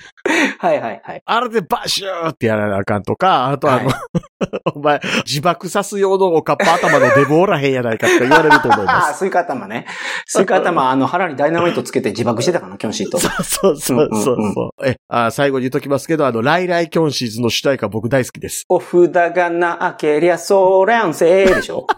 [0.57, 1.21] はいはいはい。
[1.23, 4.01] あれでバッシューってやらなあかんとか、あとあの、は
[4.73, 9.85] お前、自爆さす用のおかっぱ頭のデブおらへんやないかとか言われると思いまああ、スイカ頭ね。
[10.25, 13.19] スイカ頭、あの、腹にダイナマイトつけて自爆してたかな、キョンシーと。
[13.19, 13.29] す。
[13.43, 14.87] そうそうそううんうんそう。
[14.87, 18.65] え、あ最後に言っときますけど、あの、ライライキョンシーズの主題歌僕大好きです。
[18.69, 21.85] お札がなけりゃ通りゃんせーでしょ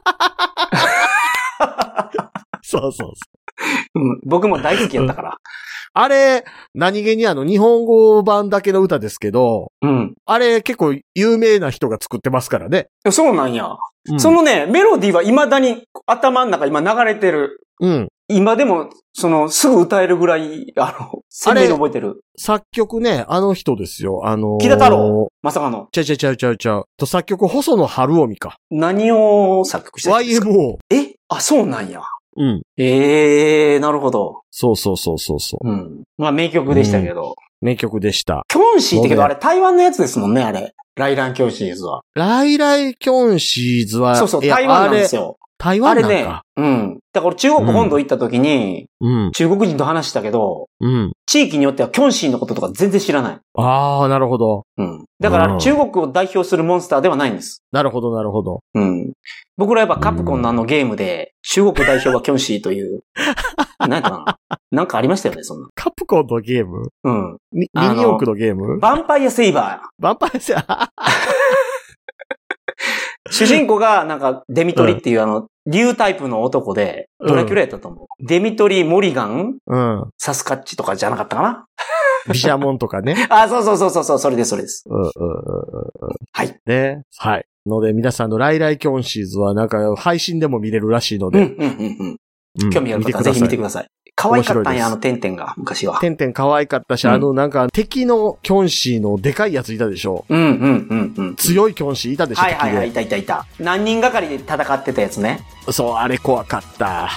[2.61, 3.13] そうそうそう。
[3.95, 5.37] うん、僕も大好きやったから。
[5.97, 6.43] あれ、
[6.73, 10.13] 何気にあの、日本語版だけの歌ですけど、うん。
[10.25, 12.89] あれ結構有名な人が作ってますからね。
[13.09, 13.65] そうなんや。
[14.09, 17.61] うんそのね、メロディーは未だに頭の中今流れてる。
[17.79, 18.07] うん。
[18.27, 22.21] 今でも、その、すぐ歌えるぐらい、あの、鮮明に覚えてる。
[22.37, 24.21] 作曲ね、あの人ですよ。
[24.25, 25.87] あのー、木田太郎まさかの。
[25.91, 26.85] ちゃうちゃうちゃうちゃうちゃう。
[26.97, 28.57] と、作曲、細野晴臣か。
[28.69, 30.77] 何を作曲してたんですか？YMO。
[30.91, 31.15] え？
[31.29, 32.01] あ、そうなんや。
[32.37, 32.61] うん。
[32.77, 34.41] ええー、なるほど。
[34.51, 35.69] そうそうそうそうそう。
[35.69, 36.03] うん。
[36.17, 37.35] まあ名曲でしたけど。
[37.61, 38.43] 名曲でした。
[38.47, 40.73] キョンシーってけど、あれ台湾のやつですもんね、あれ。
[40.95, 42.03] ライランキョンシーズは。
[42.13, 45.37] ライライキョンシーズは、そうそう、台湾なんですよ。
[45.57, 46.99] 台あれね湾なんか。、うん。
[47.13, 49.31] だから中国本土行った時に、うん。
[49.31, 51.13] 中国人と話したけど、うん。
[51.25, 53.39] 地域によってはキョンシーのこととか全然知らない。
[53.57, 54.63] ああ、なるほど。
[54.77, 55.05] うん。
[55.19, 57.63] だから中国を代表するモンスターではないんです。
[57.71, 58.61] なるほど、なるほど。
[58.73, 59.13] うん。
[59.57, 63.03] 僕らやっぱカプコンのあのゲームで、中国代表はキョンシーという、
[63.79, 65.69] なんかな、なんかありましたよね、そんな。
[65.75, 66.89] カプコンのゲーム？
[67.03, 67.37] うん。
[67.53, 68.77] ミニ四駆のゲーム？
[68.77, 70.87] ヴァンパイアセイババンパイアセ、あー。
[73.35, 78.25] 主人公が、なんか、デミトリっていうあの、竜タイプの男で、ドラキュラやったと思う。
[78.25, 80.09] デミトリ、モリガン、うん。
[80.17, 81.65] サスカッチとかじゃなかったかな？
[82.31, 83.27] ビシャモンとかね。
[83.29, 84.85] あ、そうそうそうそうそう、それです、それです。
[84.87, 85.11] うんうんうん
[86.31, 86.59] はい。
[86.65, 87.03] ね。
[87.17, 87.45] はい。
[87.65, 92.07] ので、皆さんのライライキョンシーズはなんか配信でも見れるらしいのうん、で、うん、うん、うん。
[92.09, 92.17] うん
[92.71, 93.87] 興味ある方はぜひ見てくだださい。
[94.15, 95.95] 可愛かったんや、あの、点々が、昔は。
[95.95, 96.01] さい。
[96.01, 100.25] てんてん可愛かったし、うんあの、なんか敵のキョンシーのでかいやついたでしょ？
[100.29, 101.35] うん、うん、うん、うん。
[101.35, 103.45] 強いキョンシーいたでしょ、はいはいはい、い敵たいたいた。
[103.59, 105.41] 何人がかりで戦ってたやつね。
[105.65, 107.09] でそう、あれ怖かった。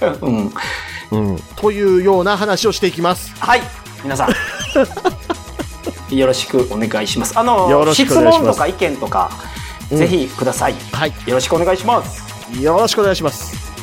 [0.20, 0.52] うん。
[1.12, 1.38] うん。
[1.56, 3.32] というような話をしていきます。
[3.38, 3.60] はい。
[4.02, 4.30] 皆さん。
[6.14, 7.38] よろしくお願いします。
[7.38, 9.54] あの、よろしく質問とか意見とか、うん
[9.98, 10.74] ぜひください。
[10.92, 11.12] はい。
[11.26, 12.24] よろしくお願いします。
[12.58, 13.73] よろしくお願いします。